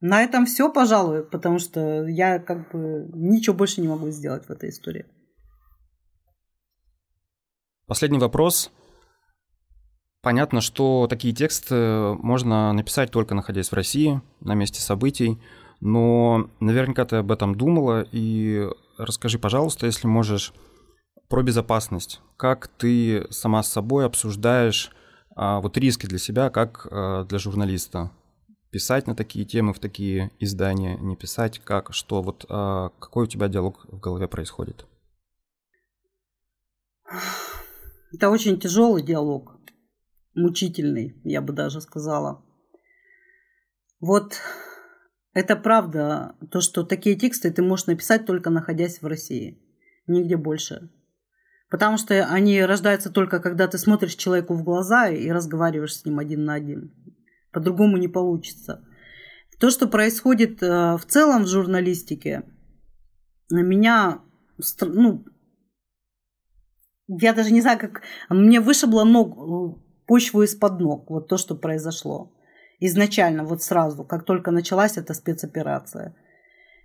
на 0.00 0.22
этом 0.22 0.46
все, 0.46 0.70
пожалуй, 0.70 1.24
потому 1.24 1.58
что 1.58 2.06
я 2.06 2.38
как 2.38 2.70
бы 2.70 3.08
ничего 3.14 3.56
больше 3.56 3.80
не 3.80 3.88
могу 3.88 4.10
сделать 4.10 4.46
в 4.46 4.50
этой 4.50 4.70
истории. 4.70 5.06
Последний 7.86 8.18
вопрос. 8.18 8.70
Понятно, 10.22 10.60
что 10.60 11.06
такие 11.08 11.32
тексты 11.32 12.14
можно 12.14 12.72
написать 12.72 13.10
только 13.10 13.34
находясь 13.34 13.70
в 13.70 13.74
России, 13.74 14.20
на 14.40 14.54
месте 14.54 14.80
событий, 14.80 15.40
но 15.80 16.50
наверняка 16.58 17.04
ты 17.04 17.16
об 17.16 17.30
этом 17.30 17.54
думала, 17.54 18.04
и 18.10 18.68
расскажи, 18.98 19.38
пожалуйста, 19.38 19.86
если 19.86 20.08
можешь, 20.08 20.52
про 21.28 21.42
безопасность. 21.42 22.20
Как 22.36 22.68
ты 22.68 23.26
сама 23.30 23.62
с 23.62 23.68
собой 23.68 24.04
обсуждаешь 24.04 24.90
а, 25.34 25.60
вот 25.60 25.76
риски 25.76 26.06
для 26.06 26.18
себя, 26.18 26.50
как 26.50 26.86
а, 26.90 27.24
для 27.24 27.38
журналиста? 27.38 28.10
Писать 28.70 29.06
на 29.06 29.14
такие 29.14 29.44
темы, 29.44 29.72
в 29.72 29.78
такие 29.78 30.30
издания, 30.38 30.96
не 30.98 31.16
писать, 31.16 31.60
как, 31.60 31.94
что, 31.94 32.22
вот 32.22 32.44
а, 32.48 32.90
какой 32.98 33.24
у 33.24 33.26
тебя 33.28 33.48
диалог 33.48 33.86
в 33.88 34.00
голове 34.00 34.28
происходит? 34.28 34.86
Это 38.12 38.30
очень 38.30 38.58
тяжелый 38.58 39.02
диалог, 39.02 39.56
мучительный, 40.34 41.20
я 41.24 41.40
бы 41.40 41.52
даже 41.52 41.80
сказала. 41.80 42.44
Вот 44.00 44.40
это 45.32 45.56
правда, 45.56 46.34
то, 46.50 46.60
что 46.60 46.82
такие 46.82 47.16
тексты 47.16 47.50
ты 47.50 47.62
можешь 47.62 47.86
написать 47.86 48.26
только 48.26 48.50
находясь 48.50 49.00
в 49.02 49.06
России, 49.06 49.60
нигде 50.06 50.36
больше. 50.36 50.90
Потому 51.68 51.98
что 51.98 52.24
они 52.24 52.62
рождаются 52.62 53.10
только 53.10 53.40
когда 53.40 53.66
ты 53.68 53.76
смотришь 53.76 54.14
человеку 54.14 54.54
в 54.54 54.62
глаза 54.62 55.08
и 55.08 55.30
разговариваешь 55.30 55.96
с 55.96 56.04
ним 56.04 56.20
один 56.20 56.44
на 56.44 56.54
один. 56.54 56.94
По-другому 57.56 57.96
не 57.96 58.06
получится. 58.06 58.84
То, 59.58 59.70
что 59.70 59.88
происходит 59.88 60.62
э, 60.62 60.98
в 60.98 61.06
целом 61.06 61.44
в 61.44 61.48
журналистике, 61.48 62.42
на 63.48 63.60
меня, 63.60 64.20
ну, 64.82 65.24
я 67.08 67.32
даже 67.32 67.54
не 67.54 67.62
знаю, 67.62 67.78
как... 67.78 68.02
Мне 68.28 68.60
вышибло 68.60 69.04
ног, 69.04 69.80
почву 70.06 70.42
из-под 70.42 70.80
ног, 70.80 71.08
вот 71.08 71.28
то, 71.28 71.38
что 71.38 71.54
произошло. 71.54 72.30
Изначально, 72.78 73.42
вот 73.42 73.62
сразу, 73.62 74.04
как 74.04 74.26
только 74.26 74.50
началась 74.50 74.98
эта 74.98 75.14
спецоперация. 75.14 76.14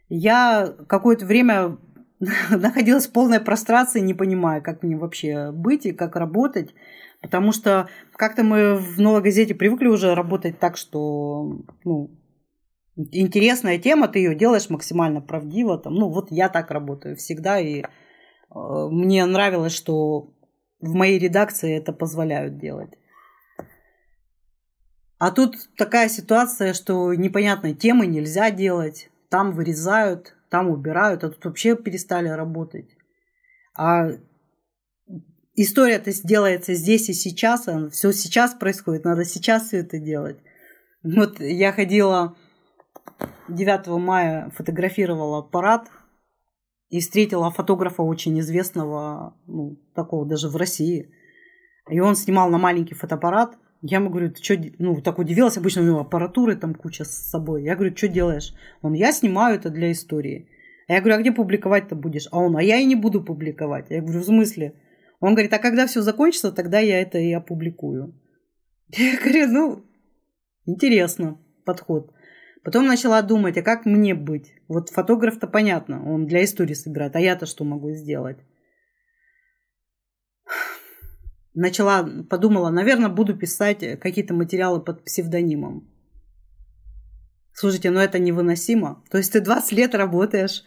Я 0.07 0.74
какое-то 0.88 1.26
время 1.26 1.80
находилась 2.49 3.07
в 3.07 3.11
полной 3.11 3.41
прострации, 3.41 3.99
не 3.99 4.13
понимая, 4.13 4.61
как 4.61 4.84
мне 4.84 4.95
вообще 4.95 5.51
быть 5.51 5.86
и 5.86 5.91
как 5.91 6.15
работать. 6.15 6.74
Потому 7.22 7.51
что 7.51 7.88
как-то 8.13 8.43
мы 8.43 8.76
в 8.76 8.99
новой 8.99 9.22
газете 9.22 9.53
привыкли 9.53 9.88
уже 9.88 10.15
работать 10.15 10.59
так, 10.59 10.76
что 10.76 11.61
ну, 11.84 12.09
интересная 12.95 13.78
тема, 13.78 14.07
ты 14.07 14.19
ее 14.19 14.36
делаешь 14.36 14.69
максимально 14.69 15.22
правдиво. 15.22 15.78
Там, 15.78 15.95
ну, 15.95 16.09
вот 16.09 16.32
я 16.32 16.49
так 16.49 16.72
работаю 16.72 17.15
всегда, 17.15 17.59
и 17.59 17.82
э, 17.82 17.86
мне 18.49 19.26
нравилось, 19.26 19.74
что 19.74 20.34
в 20.80 20.93
моей 20.95 21.19
редакции 21.19 21.78
это 21.78 21.93
позволяют 21.93 22.57
делать. 22.57 22.91
А 25.19 25.30
тут 25.30 25.55
такая 25.78 26.09
ситуация, 26.09 26.74
что 26.74 27.13
непонятные 27.13 27.76
темы 27.76 28.07
нельзя 28.07 28.49
делать, 28.49 29.11
там 29.30 29.51
вырезают, 29.51 30.36
там 30.49 30.69
убирают, 30.69 31.24
а 31.24 31.30
тут 31.30 31.45
вообще 31.45 31.76
перестали 31.76 32.28
работать. 32.28 32.97
А 33.78 34.09
история-то 35.64 36.12
делается 36.26 36.74
здесь 36.74 37.09
и 37.09 37.14
сейчас, 37.14 37.68
а 37.68 37.89
все 37.89 38.12
сейчас 38.12 38.53
происходит, 38.53 39.05
надо 39.05 39.26
сейчас 39.26 39.68
все 39.68 39.78
это 39.78 39.99
делать. 39.99 40.38
Вот 41.03 41.39
я 41.39 41.72
ходила 41.74 42.38
9 43.49 43.88
мая, 43.99 44.51
фотографировала 44.55 45.41
парад 45.41 45.89
и 46.89 46.99
встретила 46.99 47.51
фотографа 47.51 48.03
очень 48.03 48.39
известного, 48.39 49.36
ну, 49.47 49.78
такого 49.95 50.26
даже 50.26 50.49
в 50.49 50.55
России. 50.55 51.12
И 51.89 51.99
он 51.99 52.16
снимал 52.16 52.49
на 52.49 52.57
маленький 52.57 52.95
фотоаппарат– 52.95 53.57
я 53.82 53.97
ему 53.97 54.09
говорю, 54.09 54.32
ты 54.32 54.43
что, 54.43 54.55
ну, 54.78 55.01
так 55.01 55.18
удивилась, 55.18 55.57
обычно 55.57 55.82
у 55.82 55.86
него 55.86 55.99
аппаратуры 55.99 56.55
там 56.55 56.76
куча 56.76 57.03
с 57.03 57.30
собой. 57.30 57.64
Я 57.64 57.76
говорю, 57.76 57.95
что 57.97 58.07
делаешь? 58.07 58.53
Он, 58.84 58.93
я 58.93 59.12
снимаю 59.12 59.55
это 59.55 59.70
для 59.72 59.91
истории. 59.91 60.47
А 60.88 60.93
я 60.93 60.99
говорю, 60.99 61.16
а 61.16 61.22
где 61.22 61.32
публиковать-то 61.32 61.95
будешь? 61.95 62.28
А 62.32 62.39
он, 62.39 62.55
а 62.57 62.62
я 62.62 62.78
и 62.78 62.86
не 62.86 62.95
буду 62.95 63.24
публиковать. 63.24 63.88
Я 63.89 64.01
говорю, 64.01 64.20
в 64.20 64.26
смысле? 64.26 64.76
Он 65.22 65.34
говорит, 65.34 65.53
а 65.53 65.59
когда 65.59 65.88
все 65.88 66.01
закончится, 66.01 66.51
тогда 66.51 66.80
я 66.80 67.01
это 67.01 67.17
и 67.17 67.32
опубликую. 67.32 68.13
Я 68.89 69.17
говорю, 69.17 69.47
ну, 69.47 69.86
интересно 70.65 71.39
подход. 71.63 72.13
Потом 72.63 72.86
начала 72.86 73.22
думать, 73.22 73.57
а 73.57 73.61
как 73.61 73.86
мне 73.86 74.13
быть? 74.13 74.53
Вот 74.67 74.89
фотограф-то 74.89 75.47
понятно, 75.47 76.03
он 76.05 76.28
для 76.28 76.43
истории 76.43 76.74
собирает, 76.74 77.15
а 77.15 77.19
я-то 77.22 77.45
что 77.45 77.63
могу 77.63 77.91
сделать? 77.91 78.38
начала, 81.53 82.07
подумала, 82.30 82.69
наверное, 82.69 83.09
буду 83.09 83.38
писать 83.38 83.99
какие-то 83.99 84.34
материалы 84.34 84.84
под 84.84 85.03
псевдонимом. 85.03 85.88
Слушайте, 87.53 87.91
ну 87.91 87.99
это 87.99 88.19
невыносимо. 88.19 89.03
То 89.11 89.17
есть 89.17 89.34
ты 89.34 89.41
20 89.41 89.72
лет 89.74 89.95
работаешь, 89.95 90.63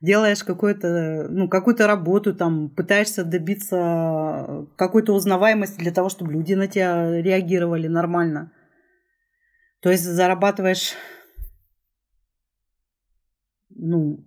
делаешь 0.00 0.44
какую-то, 0.44 1.28
ну, 1.30 1.48
какую-то 1.48 1.86
работу, 1.86 2.34
там, 2.34 2.68
пытаешься 2.68 3.24
добиться 3.24 4.66
какой-то 4.76 5.14
узнаваемости 5.14 5.78
для 5.78 5.92
того, 5.92 6.08
чтобы 6.08 6.32
люди 6.32 6.54
на 6.54 6.66
тебя 6.66 7.20
реагировали 7.22 7.88
нормально. 7.88 8.52
То 9.80 9.90
есть 9.90 10.04
зарабатываешь, 10.04 10.94
ну, 13.70 14.24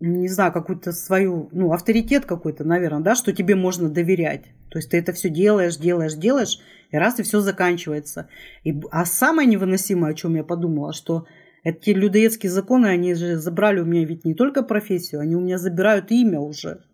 не 0.00 0.28
знаю, 0.28 0.52
какую-то 0.52 0.92
свою, 0.92 1.48
ну, 1.52 1.72
авторитет 1.72 2.24
какой-то, 2.24 2.64
наверное, 2.64 3.00
да, 3.00 3.14
что 3.14 3.32
тебе 3.32 3.56
можно 3.56 3.88
доверять. 3.88 4.44
То 4.70 4.78
есть 4.78 4.90
ты 4.90 4.98
это 4.98 5.12
все 5.12 5.28
делаешь, 5.28 5.76
делаешь, 5.76 6.14
делаешь, 6.14 6.60
и 6.90 6.96
раз 6.96 7.18
и 7.18 7.22
все 7.22 7.40
заканчивается. 7.40 8.28
И, 8.62 8.80
а 8.90 9.04
самое 9.04 9.48
невыносимое, 9.48 10.12
о 10.12 10.14
чем 10.14 10.36
я 10.36 10.44
подумала, 10.44 10.92
что 10.92 11.26
эти 11.64 11.90
людоедские 11.90 12.50
законы, 12.50 12.86
они 12.86 13.14
же 13.14 13.36
забрали 13.36 13.80
у 13.80 13.84
меня 13.84 14.04
ведь 14.04 14.24
не 14.24 14.34
только 14.34 14.62
профессию, 14.62 15.20
они 15.20 15.36
у 15.36 15.40
меня 15.40 15.58
забирают 15.58 16.10
имя 16.10 16.40
уже. 16.40 16.84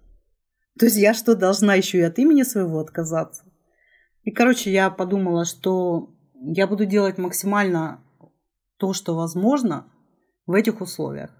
То 0.78 0.86
есть 0.86 0.96
я 0.96 1.14
что, 1.14 1.36
должна 1.36 1.74
еще 1.74 1.98
и 1.98 2.02
от 2.02 2.18
имени 2.18 2.42
своего 2.42 2.80
отказаться? 2.80 3.44
И, 4.22 4.30
короче, 4.30 4.72
я 4.72 4.90
подумала, 4.90 5.44
что 5.44 6.14
я 6.34 6.66
буду 6.66 6.86
делать 6.86 7.18
максимально 7.18 8.02
то, 8.78 8.92
что 8.92 9.14
возможно 9.14 9.86
в 10.46 10.52
этих 10.52 10.80
условиях. 10.80 11.30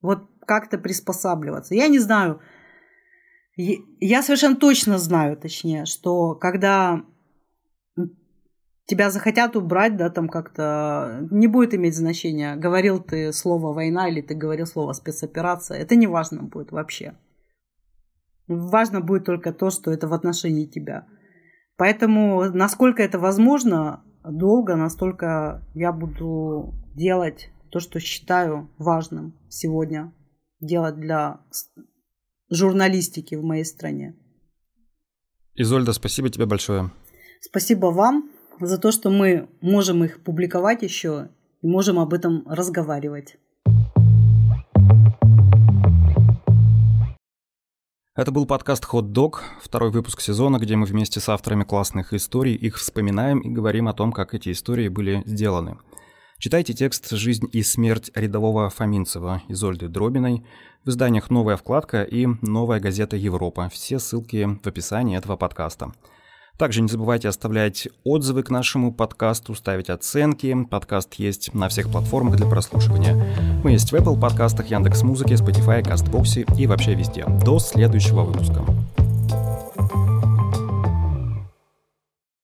Вот 0.00 0.24
как-то 0.46 0.78
приспосабливаться. 0.78 1.74
Я 1.74 1.88
не 1.88 1.98
знаю, 1.98 2.40
я 3.56 4.22
совершенно 4.22 4.56
точно 4.56 4.98
знаю, 4.98 5.36
точнее, 5.36 5.84
что 5.84 6.34
когда 6.34 7.04
тебя 8.86 9.10
захотят 9.10 9.56
убрать, 9.56 9.96
да, 9.96 10.10
там 10.10 10.28
как-то 10.28 11.26
не 11.30 11.46
будет 11.46 11.74
иметь 11.74 11.96
значения, 11.96 12.56
говорил 12.56 13.00
ты 13.00 13.32
слово 13.32 13.72
война 13.72 14.08
или 14.08 14.20
ты 14.20 14.34
говорил 14.34 14.66
слово 14.66 14.92
спецоперация, 14.92 15.78
это 15.78 15.94
не 15.96 16.06
важно 16.06 16.42
будет 16.42 16.72
вообще. 16.72 17.14
Важно 18.48 19.00
будет 19.00 19.24
только 19.24 19.52
то, 19.52 19.70
что 19.70 19.92
это 19.92 20.08
в 20.08 20.12
отношении 20.12 20.66
тебя. 20.66 21.06
Поэтому, 21.76 22.50
насколько 22.50 23.02
это 23.02 23.18
возможно, 23.18 24.02
долго, 24.24 24.76
настолько 24.76 25.62
я 25.74 25.92
буду 25.92 26.74
делать 26.94 27.50
то, 27.70 27.80
что 27.80 28.00
считаю 28.00 28.68
важным 28.78 29.34
сегодня 29.48 30.12
делать 30.60 30.96
для 30.96 31.40
журналистики 32.50 33.34
в 33.34 33.42
моей 33.42 33.64
стране. 33.64 34.14
Изольда, 35.54 35.92
спасибо 35.92 36.28
тебе 36.28 36.46
большое. 36.46 36.90
Спасибо 37.40 37.86
вам 37.86 38.30
за 38.66 38.78
то, 38.78 38.92
что 38.92 39.10
мы 39.10 39.48
можем 39.60 40.04
их 40.04 40.22
публиковать 40.22 40.82
еще 40.82 41.28
и 41.62 41.66
можем 41.66 41.98
об 41.98 42.14
этом 42.14 42.44
разговаривать. 42.46 43.36
Это 48.14 48.30
был 48.30 48.44
подкаст 48.44 48.84
Hot 48.92 49.12
Dog, 49.12 49.36
второй 49.62 49.90
выпуск 49.90 50.20
сезона, 50.20 50.58
где 50.58 50.76
мы 50.76 50.84
вместе 50.84 51.18
с 51.18 51.30
авторами 51.30 51.64
классных 51.64 52.12
историй 52.12 52.54
их 52.54 52.76
вспоминаем 52.76 53.40
и 53.40 53.48
говорим 53.48 53.88
о 53.88 53.94
том, 53.94 54.12
как 54.12 54.34
эти 54.34 54.52
истории 54.52 54.88
были 54.88 55.22
сделаны. 55.24 55.78
Читайте 56.38 56.74
текст 56.74 57.08
«Жизнь 57.10 57.48
и 57.52 57.62
смерть 57.62 58.10
рядового 58.14 58.68
Фоминцева» 58.68 59.42
Изольды 59.48 59.88
Дробиной 59.88 60.44
в 60.84 60.90
изданиях 60.90 61.30
«Новая 61.30 61.56
вкладка» 61.56 62.02
и 62.02 62.26
«Новая 62.42 62.80
газета 62.80 63.16
Европа». 63.16 63.70
Все 63.72 63.98
ссылки 63.98 64.58
в 64.62 64.66
описании 64.66 65.16
этого 65.16 65.36
подкаста. 65.36 65.92
Также 66.62 66.80
не 66.80 66.86
забывайте 66.86 67.28
оставлять 67.28 67.88
отзывы 68.04 68.44
к 68.44 68.50
нашему 68.50 68.92
подкасту, 68.92 69.52
ставить 69.52 69.90
оценки. 69.90 70.56
Подкаст 70.70 71.14
есть 71.14 71.52
на 71.54 71.68
всех 71.68 71.90
платформах 71.90 72.36
для 72.36 72.46
прослушивания. 72.46 73.20
Мы 73.64 73.72
есть 73.72 73.90
в 73.90 73.96
Apple 73.96 74.16
подкастах, 74.20 74.70
Яндекс.Музыке, 74.70 75.34
Spotify, 75.34 75.82
Кастбоксе 75.82 76.46
и 76.56 76.68
вообще 76.68 76.94
везде. 76.94 77.24
До 77.44 77.58
следующего 77.58 78.22
выпуска. 78.22 78.62